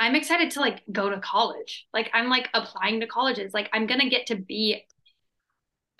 I'm 0.00 0.14
excited 0.14 0.52
to 0.52 0.60
like 0.60 0.82
go 0.90 1.10
to 1.10 1.20
college. 1.20 1.86
Like 1.92 2.10
I'm 2.12 2.28
like 2.28 2.48
applying 2.54 3.00
to 3.00 3.06
colleges. 3.06 3.52
Like 3.54 3.68
I'm 3.72 3.86
gonna 3.86 4.08
get 4.08 4.26
to 4.26 4.36
be 4.36 4.84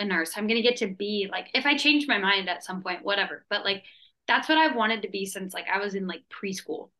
a 0.00 0.04
nurse. 0.04 0.32
I'm 0.36 0.48
gonna 0.48 0.62
get 0.62 0.78
to 0.78 0.88
be 0.88 1.28
like 1.30 1.48
if 1.54 1.66
I 1.66 1.76
change 1.76 2.08
my 2.08 2.18
mind 2.18 2.48
at 2.48 2.64
some 2.64 2.82
point, 2.82 3.04
whatever. 3.04 3.44
But 3.48 3.64
like 3.64 3.84
that's 4.26 4.48
what 4.48 4.58
I've 4.58 4.76
wanted 4.76 5.02
to 5.02 5.08
be 5.08 5.26
since 5.26 5.54
like 5.54 5.66
I 5.72 5.78
was 5.78 5.94
in 5.94 6.06
like 6.06 6.22
preschool. 6.30 6.90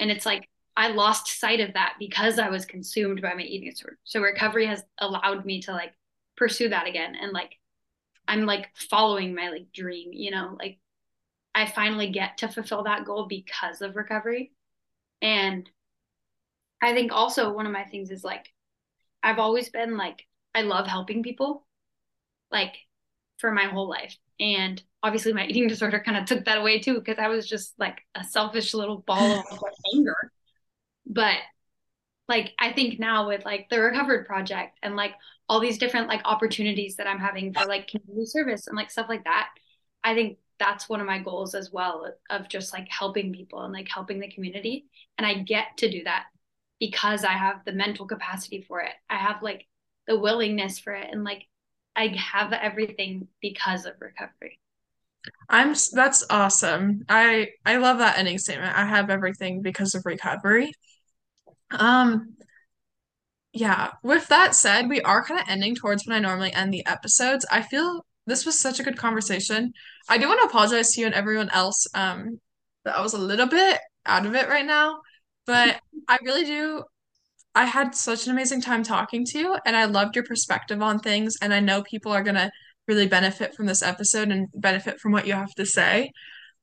And 0.00 0.10
it's 0.10 0.26
like 0.26 0.48
I 0.76 0.88
lost 0.88 1.40
sight 1.40 1.60
of 1.60 1.74
that 1.74 1.94
because 1.98 2.38
I 2.38 2.50
was 2.50 2.64
consumed 2.64 3.20
by 3.20 3.34
my 3.34 3.42
eating 3.42 3.70
disorder. 3.70 3.98
So 4.04 4.20
recovery 4.20 4.66
has 4.66 4.82
allowed 4.98 5.44
me 5.44 5.60
to 5.62 5.72
like 5.72 5.92
pursue 6.36 6.68
that 6.70 6.86
again 6.86 7.16
and 7.20 7.32
like 7.32 7.56
I'm 8.26 8.46
like 8.46 8.68
following 8.74 9.34
my 9.34 9.48
like 9.48 9.72
dream, 9.72 10.10
you 10.12 10.30
know, 10.30 10.56
like 10.58 10.78
I 11.54 11.66
finally 11.66 12.10
get 12.10 12.38
to 12.38 12.48
fulfill 12.48 12.84
that 12.84 13.04
goal 13.04 13.26
because 13.26 13.82
of 13.82 13.96
recovery. 13.96 14.52
And 15.20 15.68
I 16.80 16.94
think 16.94 17.10
also 17.12 17.52
one 17.52 17.66
of 17.66 17.72
my 17.72 17.84
things 17.84 18.10
is 18.10 18.22
like 18.24 18.52
I've 19.22 19.38
always 19.38 19.68
been 19.68 19.96
like 19.96 20.26
I 20.54 20.62
love 20.62 20.86
helping 20.86 21.22
people 21.22 21.66
like 22.50 22.74
for 23.38 23.52
my 23.52 23.64
whole 23.64 23.88
life. 23.88 24.16
And 24.40 24.82
obviously 25.02 25.32
my 25.32 25.46
eating 25.46 25.68
disorder 25.68 26.00
kind 26.04 26.16
of 26.16 26.24
took 26.24 26.44
that 26.44 26.58
away 26.58 26.80
too 26.80 26.94
because 26.94 27.18
I 27.18 27.28
was 27.28 27.48
just 27.48 27.74
like 27.78 28.00
a 28.14 28.24
selfish 28.24 28.74
little 28.74 28.98
ball 28.98 29.40
of 29.50 29.62
anger. 29.94 30.32
But 31.06 31.38
like 32.28 32.52
I 32.58 32.72
think 32.72 33.00
now 33.00 33.28
with 33.28 33.44
like 33.44 33.68
the 33.70 33.80
Recovered 33.80 34.26
Project 34.26 34.78
and 34.82 34.96
like 34.96 35.14
all 35.48 35.60
these 35.60 35.78
different 35.78 36.08
like 36.08 36.20
opportunities 36.24 36.96
that 36.96 37.06
I'm 37.06 37.18
having 37.18 37.54
for 37.54 37.64
like 37.64 37.88
community 37.88 38.26
service 38.26 38.66
and 38.66 38.76
like 38.76 38.90
stuff 38.90 39.08
like 39.08 39.24
that, 39.24 39.48
I 40.04 40.14
think 40.14 40.38
that's 40.58 40.88
one 40.88 41.00
of 41.00 41.06
my 41.06 41.18
goals 41.20 41.54
as 41.54 41.72
well 41.72 42.12
of 42.30 42.48
just 42.48 42.72
like 42.72 42.88
helping 42.90 43.32
people 43.32 43.62
and 43.62 43.72
like 43.72 43.88
helping 43.88 44.20
the 44.20 44.30
community. 44.30 44.86
And 45.16 45.26
I 45.26 45.34
get 45.34 45.76
to 45.78 45.90
do 45.90 46.04
that 46.04 46.26
because 46.80 47.24
I 47.24 47.32
have 47.32 47.64
the 47.64 47.72
mental 47.72 48.06
capacity 48.06 48.62
for 48.62 48.80
it. 48.80 48.92
I 49.08 49.16
have 49.16 49.42
like 49.42 49.66
the 50.06 50.18
willingness 50.18 50.78
for 50.78 50.92
it 50.92 51.08
and 51.10 51.24
like 51.24 51.46
I 51.98 52.08
have 52.16 52.54
everything 52.54 53.28
because 53.42 53.84
of 53.84 54.00
recovery. 54.00 54.58
I'm 55.48 55.74
that's 55.92 56.24
awesome. 56.30 57.04
I 57.08 57.48
I 57.64 57.76
love 57.76 57.98
that 57.98 58.18
ending 58.18 58.38
statement. 58.38 58.76
I 58.76 58.84
have 58.86 59.10
everything 59.10 59.62
because 59.62 59.94
of 59.94 60.06
recovery. 60.06 60.72
Um, 61.70 62.36
Yeah, 63.52 63.92
with 64.02 64.28
that 64.28 64.54
said, 64.54 64.88
we 64.88 65.00
are 65.02 65.24
kind 65.24 65.40
of 65.40 65.48
ending 65.48 65.74
towards 65.74 66.06
when 66.06 66.16
I 66.16 66.20
normally 66.20 66.52
end 66.52 66.72
the 66.72 66.86
episodes. 66.86 67.46
I 67.50 67.62
feel 67.62 68.04
this 68.26 68.44
was 68.46 68.58
such 68.60 68.78
a 68.78 68.82
good 68.82 68.98
conversation. 68.98 69.72
I 70.08 70.18
do 70.18 70.28
want 70.28 70.40
to 70.42 70.46
apologize 70.48 70.92
to 70.92 71.00
you 71.00 71.06
and 71.06 71.14
everyone 71.14 71.48
else, 71.50 71.86
um, 71.94 72.40
that 72.84 72.96
I 72.96 73.00
was 73.02 73.14
a 73.14 73.18
little 73.18 73.46
bit 73.46 73.80
out 74.06 74.26
of 74.26 74.34
it 74.34 74.48
right 74.48 74.66
now, 74.66 75.00
but 75.46 75.80
I 76.08 76.18
really 76.22 76.44
do. 76.44 76.84
I 77.58 77.64
had 77.64 77.92
such 77.92 78.24
an 78.26 78.30
amazing 78.30 78.60
time 78.60 78.84
talking 78.84 79.24
to 79.24 79.38
you, 79.38 79.56
and 79.66 79.76
I 79.76 79.86
loved 79.86 80.14
your 80.14 80.24
perspective 80.24 80.80
on 80.80 81.00
things, 81.00 81.34
and 81.42 81.52
I 81.52 81.58
know 81.58 81.82
people 81.82 82.12
are 82.12 82.22
gonna 82.22 82.52
really 82.86 83.08
benefit 83.08 83.52
from 83.52 83.66
this 83.66 83.82
episode 83.82 84.28
and 84.30 84.46
benefit 84.54 85.00
from 85.00 85.10
what 85.10 85.26
you 85.26 85.32
have 85.32 85.52
to 85.56 85.66
say. 85.66 86.12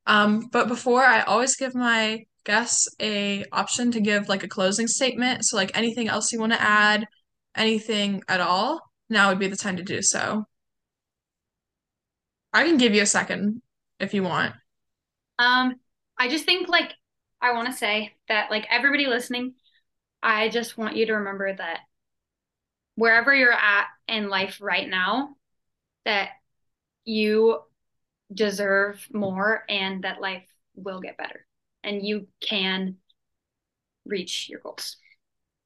Um, 0.07 0.47
but 0.53 0.69
before, 0.69 1.03
I 1.03 1.23
always 1.23 1.57
give 1.57 1.75
my 1.75 2.23
guests 2.45 2.87
a 3.01 3.43
option 3.51 3.91
to 3.91 3.99
give 3.99 4.29
like 4.29 4.43
a 4.43 4.47
closing 4.47 4.87
statement. 4.87 5.43
So 5.43 5.57
like 5.57 5.77
anything 5.77 6.07
else 6.07 6.31
you 6.31 6.39
want 6.39 6.53
to 6.53 6.61
add, 6.61 7.05
anything 7.57 8.23
at 8.29 8.39
all, 8.39 8.79
now 9.09 9.27
would 9.27 9.39
be 9.39 9.49
the 9.49 9.57
time 9.57 9.75
to 9.75 9.83
do 9.83 10.01
so. 10.01 10.45
I 12.53 12.63
can 12.63 12.77
give 12.77 12.95
you 12.95 13.01
a 13.01 13.05
second 13.05 13.61
if 13.99 14.13
you 14.13 14.23
want. 14.23 14.55
Um, 15.39 15.75
I 16.17 16.29
just 16.29 16.45
think 16.45 16.69
like 16.69 16.93
I 17.41 17.51
want 17.51 17.67
to 17.67 17.73
say 17.73 18.13
that 18.29 18.49
like 18.49 18.65
everybody 18.69 19.07
listening, 19.07 19.55
I 20.21 20.49
just 20.49 20.77
want 20.77 20.95
you 20.95 21.05
to 21.07 21.13
remember 21.13 21.53
that 21.55 21.79
wherever 22.95 23.33
you're 23.33 23.51
at 23.51 23.87
in 24.07 24.29
life 24.29 24.59
right 24.61 24.89
now, 24.89 25.35
that 26.05 26.29
you 27.03 27.59
deserve 28.33 29.05
more 29.13 29.63
and 29.69 30.03
that 30.03 30.21
life 30.21 30.45
will 30.75 30.99
get 30.99 31.17
better 31.17 31.45
and 31.83 32.05
you 32.05 32.27
can 32.41 32.95
reach 34.05 34.49
your 34.49 34.59
goals. 34.59 34.97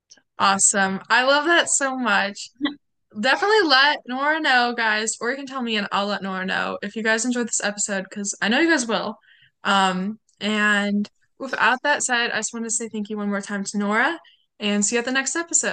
So. 0.10 0.22
Awesome. 0.38 1.00
I 1.10 1.24
love 1.24 1.46
that 1.46 1.70
so 1.70 1.98
much. 1.98 2.50
Definitely 3.20 3.68
let 3.68 4.02
Nora 4.08 4.40
know, 4.40 4.74
guys, 4.78 5.16
or 5.20 5.32
you 5.32 5.36
can 5.36 5.48
tell 5.48 5.64
me 5.64 5.78
and 5.78 5.88
I'll 5.92 6.06
let 6.06 6.22
Nora 6.22 6.46
know 6.46 6.78
if 6.84 6.96
you 6.96 7.02
guys 7.02 7.26
enjoyed 7.26 7.48
this 7.48 7.64
episode 7.64 8.04
because 8.04 8.36
I 8.42 8.50
know 8.50 8.60
you 8.60 8.70
guys 8.70 8.86
will. 8.86 9.18
Um, 9.64 10.20
and 10.40 11.10
without 11.40 11.80
that 11.84 12.04
said, 12.04 12.32
I 12.32 12.38
just 12.38 12.54
want 12.54 12.66
to 12.66 12.72
say 12.72 12.88
thank 12.88 13.10
you 13.10 13.18
one 13.18 13.30
more 13.30 13.42
time 13.42 13.64
to 13.64 13.78
Nora 13.78 14.20
and 14.60 14.86
see 14.86 14.96
you 14.96 15.00
at 15.00 15.06
the 15.06 15.12
next 15.12 15.36
episode. 15.36 15.68